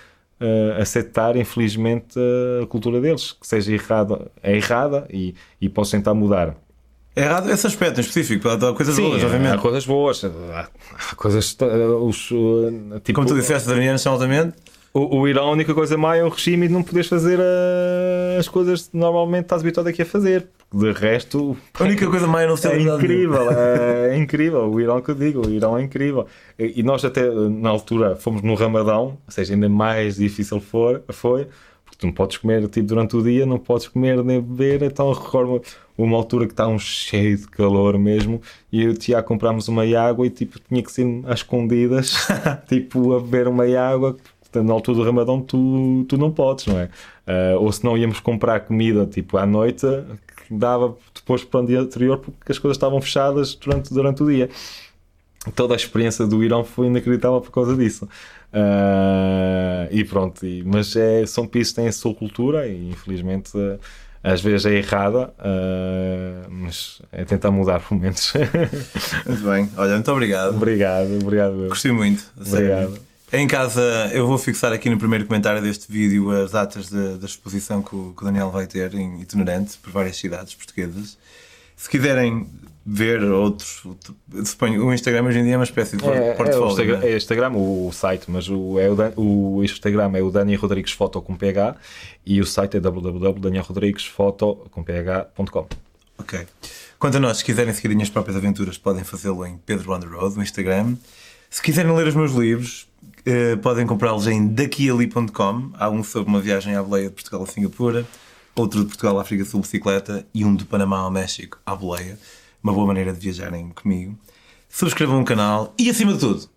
uh, 0.40 0.80
aceitar, 0.80 1.36
infelizmente, 1.36 2.18
a 2.62 2.66
cultura 2.66 3.00
deles, 3.00 3.32
que 3.32 3.46
seja 3.46 3.72
errada, 3.72 4.30
é 4.42 4.56
errada 4.56 5.06
e, 5.10 5.34
e 5.60 5.68
posso 5.68 5.90
tentar 5.90 6.14
mudar. 6.14 6.56
É 7.14 7.24
errado 7.24 7.50
esse 7.50 7.66
aspecto 7.66 7.98
em 7.98 8.00
específico. 8.00 8.48
Há 8.48 8.74
coisas 8.74 8.94
Sim, 8.94 9.02
boas, 9.02 9.22
obviamente. 9.22 9.52
Há 9.52 9.58
coisas 9.58 9.84
boas. 9.84 10.24
Há 10.24 11.14
coisas. 11.14 11.54
Os, 12.00 12.32
tipo, 13.04 13.12
Como 13.12 13.26
tu 13.26 13.34
disseste, 13.34 13.68
Daniel, 13.68 13.96
altamente. 14.06 14.54
O, 14.94 15.20
o 15.20 15.28
Irão, 15.28 15.48
a 15.48 15.50
única 15.52 15.72
coisa 15.74 15.96
má 15.96 16.16
é 16.16 16.22
o 16.22 16.28
regime 16.28 16.68
de 16.68 16.74
não 16.74 16.82
poderes 16.82 17.08
fazer 17.08 17.38
uh, 17.38 18.38
as 18.38 18.46
coisas 18.46 18.88
que 18.88 18.96
normalmente 18.96 19.44
estás 19.44 19.62
habituado 19.62 19.86
aqui 19.86 20.02
a 20.02 20.06
fazer. 20.06 20.46
De 20.72 20.92
resto, 20.92 21.56
a 21.74 21.84
única 21.84 22.06
coisa 22.08 22.26
má 22.26 22.42
é 22.42 22.46
não 22.46 22.56
ser 22.56 22.72
é 22.72 22.80
incrível. 22.80 23.50
É, 23.50 24.10
é, 24.12 24.16
incrível. 24.16 24.70
O 24.70 24.80
Irão 24.80 25.00
que 25.00 25.10
eu 25.10 25.14
digo, 25.14 25.46
o 25.46 25.50
Irão 25.50 25.78
é 25.78 25.82
incrível. 25.82 26.26
E, 26.58 26.80
e 26.80 26.82
nós, 26.82 27.04
até 27.04 27.22
na 27.30 27.70
altura, 27.70 28.16
fomos 28.16 28.42
no 28.42 28.54
Ramadão, 28.54 29.18
ou 29.26 29.32
seja, 29.32 29.54
ainda 29.54 29.68
mais 29.68 30.16
difícil 30.16 30.60
for, 30.60 31.02
foi 31.10 31.46
tu 32.02 32.06
não 32.06 32.12
podes 32.12 32.36
comer 32.36 32.68
tipo, 32.68 32.86
durante 32.86 33.16
o 33.16 33.22
dia, 33.22 33.46
não 33.46 33.58
podes 33.58 33.88
comer 33.88 34.22
nem 34.24 34.40
beber. 34.40 34.82
Então 34.82 35.12
recordo 35.12 35.62
uma 35.96 36.16
altura 36.16 36.46
que 36.46 36.52
está 36.52 36.66
um 36.66 36.78
cheio 36.78 37.36
de 37.36 37.46
calor 37.48 37.98
mesmo 37.98 38.40
e 38.72 38.82
eu 38.82 38.90
e 38.90 38.94
o 38.94 38.96
Tiago 38.96 39.26
comprámos 39.26 39.68
uma 39.68 39.84
água 39.98 40.26
e 40.26 40.30
tipo, 40.30 40.58
tinha 40.58 40.82
que 40.82 40.90
ser 40.90 41.06
às 41.26 41.40
escondidas, 41.40 42.26
tipo, 42.68 43.14
a 43.14 43.20
beber 43.20 43.48
uma 43.48 43.64
água. 43.78 44.16
Na 44.60 44.72
altura 44.72 44.98
do 44.98 45.04
Ramadão, 45.04 45.40
tu, 45.40 46.04
tu 46.08 46.16
não 46.18 46.30
podes, 46.30 46.66
não 46.66 46.78
é? 46.78 46.84
Uh, 47.26 47.60
ou 47.60 47.72
se 47.72 47.84
não 47.84 47.96
íamos 47.96 48.20
comprar 48.20 48.60
comida 48.60 49.06
tipo 49.06 49.36
à 49.38 49.46
noite, 49.46 49.86
que 50.36 50.54
dava 50.54 50.96
depois 51.14 51.44
para 51.44 51.60
o 51.60 51.66
dia 51.66 51.80
anterior 51.80 52.18
porque 52.18 52.52
as 52.52 52.58
coisas 52.58 52.76
estavam 52.76 53.00
fechadas 53.00 53.54
durante, 53.54 53.92
durante 53.92 54.22
o 54.22 54.26
dia. 54.26 54.50
Toda 55.54 55.74
a 55.74 55.76
experiência 55.76 56.26
do 56.26 56.42
Irão 56.44 56.64
foi 56.64 56.86
inacreditável 56.86 57.40
por 57.40 57.50
causa 57.50 57.76
disso. 57.76 58.08
Uh, 58.52 59.88
e 59.90 60.04
pronto, 60.04 60.44
e, 60.46 60.62
mas 60.62 60.94
é, 60.94 61.24
São 61.24 61.46
Pisos 61.46 61.72
tem 61.72 61.88
a 61.88 61.92
sua 61.92 62.14
cultura 62.14 62.68
e 62.68 62.90
infelizmente 62.90 63.56
uh, 63.56 63.80
às 64.22 64.40
vezes 64.40 64.66
é 64.66 64.74
errada, 64.74 65.32
uh, 65.38 66.50
mas 66.50 67.00
é 67.10 67.24
tentar 67.24 67.50
mudar 67.50 67.80
por 67.80 67.98
menos. 67.98 68.32
muito 69.26 69.42
bem, 69.42 69.70
olha, 69.76 69.94
muito 69.94 70.12
obrigado. 70.12 70.54
Obrigado, 70.54 71.18
obrigado. 71.20 71.68
Gostei 71.68 71.92
muito. 71.92 72.22
Obrigado. 72.38 73.11
Em 73.32 73.46
casa, 73.46 74.10
eu 74.12 74.26
vou 74.26 74.36
fixar 74.36 74.74
aqui 74.74 74.90
no 74.90 74.98
primeiro 74.98 75.24
comentário 75.24 75.62
deste 75.62 75.90
vídeo 75.90 76.30
as 76.30 76.50
datas 76.50 76.90
da, 76.90 77.16
da 77.16 77.24
exposição 77.24 77.82
que 77.82 77.96
o, 77.96 78.12
que 78.14 78.22
o 78.22 78.26
Daniel 78.26 78.50
vai 78.50 78.66
ter 78.66 78.94
em 78.94 79.22
itinerante 79.22 79.78
por 79.78 79.90
várias 79.90 80.18
cidades 80.18 80.54
portuguesas. 80.54 81.16
Se 81.74 81.88
quiserem 81.88 82.46
ver 82.84 83.24
outros. 83.24 83.84
Suponho, 84.44 84.84
o 84.84 84.92
Instagram 84.92 85.24
hoje 85.24 85.38
em 85.38 85.44
dia 85.44 85.54
é 85.54 85.56
uma 85.56 85.64
espécie 85.64 85.96
de 85.96 86.06
é, 86.06 86.34
portfólio. 86.34 86.62
É 86.62 86.66
o 86.66 86.68
Instagram, 86.68 87.00
é? 87.02 87.10
é 87.10 87.16
Instagram 87.16 87.52
o, 87.52 87.88
o, 87.88 87.92
site, 87.92 88.30
mas 88.30 88.50
o, 88.50 88.78
é 88.78 88.90
o, 89.16 89.56
o 89.56 89.64
Instagram 89.64 90.12
é 90.14 90.22
o 90.22 90.30
Dani 90.30 90.54
Rodrigues 90.54 90.92
Foto 90.92 91.22
com 91.22 91.34
PH 91.34 91.76
e 92.26 92.38
o 92.38 92.44
site 92.44 92.76
é 92.76 92.80
www.danielrodriguesfoto.com. 92.80 95.68
Ok. 96.18 96.46
Quanto 96.98 97.16
a 97.16 97.20
nós, 97.20 97.38
se 97.38 97.44
quiserem 97.44 97.72
seguir 97.72 97.88
as 97.88 97.94
minhas 97.94 98.10
próprias 98.10 98.36
aventuras, 98.36 98.76
podem 98.76 99.04
fazê-lo 99.04 99.46
em 99.46 99.56
Pedro 99.56 99.94
on 99.94 100.00
the 100.00 100.06
Road, 100.06 100.36
no 100.36 100.42
Instagram. 100.42 100.96
Se 101.52 101.60
quiserem 101.60 101.94
ler 101.94 102.06
os 102.06 102.14
meus 102.14 102.32
livros, 102.32 102.88
eh, 103.26 103.56
podem 103.56 103.86
comprá-los 103.86 104.26
em 104.26 104.48
daquiali.com. 104.48 105.70
Há 105.74 105.90
um 105.90 106.02
sobre 106.02 106.30
uma 106.30 106.40
viagem 106.40 106.74
à 106.74 106.82
boleia 106.82 107.10
de 107.10 107.14
Portugal 107.14 107.42
a 107.42 107.46
Singapura, 107.46 108.08
outro 108.54 108.80
de 108.80 108.86
Portugal 108.86 109.18
à 109.18 109.20
África 109.20 109.44
Sul 109.44 109.60
bicicleta 109.60 110.26
e 110.32 110.46
um 110.46 110.56
de 110.56 110.64
Panamá 110.64 111.00
ao 111.00 111.10
México 111.10 111.58
à 111.66 111.76
boleia 111.76 112.18
uma 112.64 112.72
boa 112.72 112.86
maneira 112.86 113.12
de 113.12 113.20
viajarem 113.20 113.68
comigo. 113.68 114.18
Subscrevam 114.66 115.20
o 115.20 115.26
canal 115.26 115.74
e, 115.78 115.90
acima 115.90 116.14
de 116.14 116.20
tudo, 116.20 116.48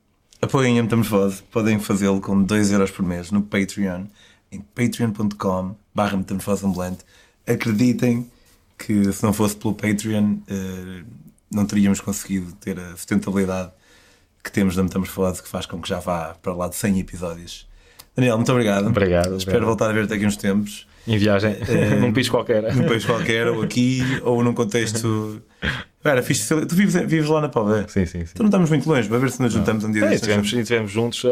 apoiem 0.42 0.80
a 0.80 0.84
Metamorfose. 0.84 1.44
Podem 1.52 1.78
fazê-lo 1.78 2.22
com 2.22 2.46
2€ 2.46 2.90
por 2.94 3.04
mês 3.04 3.32
no 3.32 3.42
Patreon, 3.42 4.06
em 4.50 4.62
patreon.com 4.62 5.76
Acreditem 7.46 8.32
que 8.78 9.12
se 9.12 9.24
não 9.24 9.34
fosse 9.34 9.58
pelo 9.58 9.74
Patreon 9.74 10.36
uh, 10.36 11.06
não 11.52 11.66
teríamos 11.66 12.00
conseguido 12.00 12.54
ter 12.54 12.80
a 12.80 12.92
sustentabilidade 12.92 13.74
que 14.46 14.52
temos 14.52 14.76
da 14.76 14.84
Metamos 14.84 15.10
Falado 15.10 15.42
que 15.42 15.50
faz 15.50 15.66
com 15.66 15.82
que 15.82 15.90
já 15.90 16.00
vá 16.00 16.36
para 16.42 16.54
lá 16.54 16.68
de 16.70 16.76
100 16.76 17.00
episódios. 17.00 17.68
Daniel, 18.16 18.38
muito 18.38 18.52
obrigado. 18.52 18.88
Obrigado. 18.88 19.36
Espero 19.36 19.58
obrigado. 19.58 19.66
voltar 19.66 19.90
a 19.90 19.94
ver-te 19.94 20.14
aqui 20.14 20.26
uns 20.26 20.38
tempos. 20.38 20.88
Em 21.08 21.18
viagem, 21.18 21.56
num 22.00 22.12
país 22.14 22.30
qualquer. 22.30 22.74
Num 22.74 22.88
país 22.88 23.06
qualquer, 23.06 23.48
ou 23.48 23.62
aqui, 23.62 24.02
ou 24.24 24.44
num 24.44 24.54
contexto. 24.54 25.42
Era 26.04 26.22
fixe. 26.24 26.48
Tu 26.66 26.76
vives, 26.76 26.96
vives 27.08 27.28
lá 27.28 27.42
na 27.42 27.50
Palvé. 27.50 27.86
Sim, 27.88 28.06
sim, 28.06 28.20
sim. 28.26 28.32
Então 28.34 28.44
não 28.44 28.50
estamos 28.50 28.70
muito 28.70 28.88
longe, 28.90 29.08
para 29.10 29.18
ver 29.18 29.32
se 29.32 29.42
nos 29.42 29.52
juntamos 29.54 29.84
um 29.84 29.92
dia 29.92 30.04
É, 30.04 30.06
e 30.06 30.10
destes. 30.10 30.28
tivemos, 30.28 30.54
e 30.54 30.64
tivemos 30.64 30.92
juntos 30.92 31.24
uh, 31.24 31.30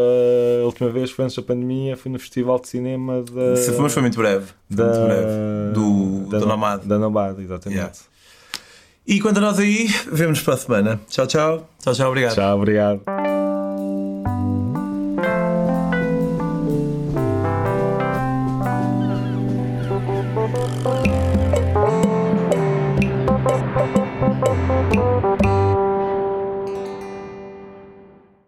a 0.61 0.65
última 0.65 0.89
vez 0.89 1.09
foi 1.11 1.25
antes 1.25 1.37
da 1.37 1.43
pandemia, 1.43 1.95
foi 1.95 2.11
no 2.11 2.19
Festival 2.19 2.59
de 2.59 2.67
Cinema 2.67 3.23
da. 3.23 3.55
Se 3.55 3.71
fomos, 3.71 3.93
foi 3.93 4.01
muito 4.01 4.17
breve. 4.17 4.45
Da, 4.69 4.83
muito 4.85 5.05
breve. 5.05 5.73
Do, 5.73 6.29
da, 6.29 6.39
do 6.39 6.45
Nomad. 6.47 6.83
Da 6.83 6.99
Nomad, 6.99 7.39
exatamente. 7.39 7.79
Yeah. 7.79 7.93
E 9.05 9.19
quanto 9.19 9.37
a 9.37 9.41
nós 9.41 9.59
aí, 9.59 9.87
vemos 10.11 10.41
para 10.41 10.53
a 10.53 10.57
semana. 10.57 10.99
Tchau, 11.09 11.27
tchau. 11.27 11.69
Tchau, 11.79 11.93
tchau. 11.93 12.09
Obrigado. 12.09 12.35
Tchau, 12.35 12.57
obrigado. 12.57 13.22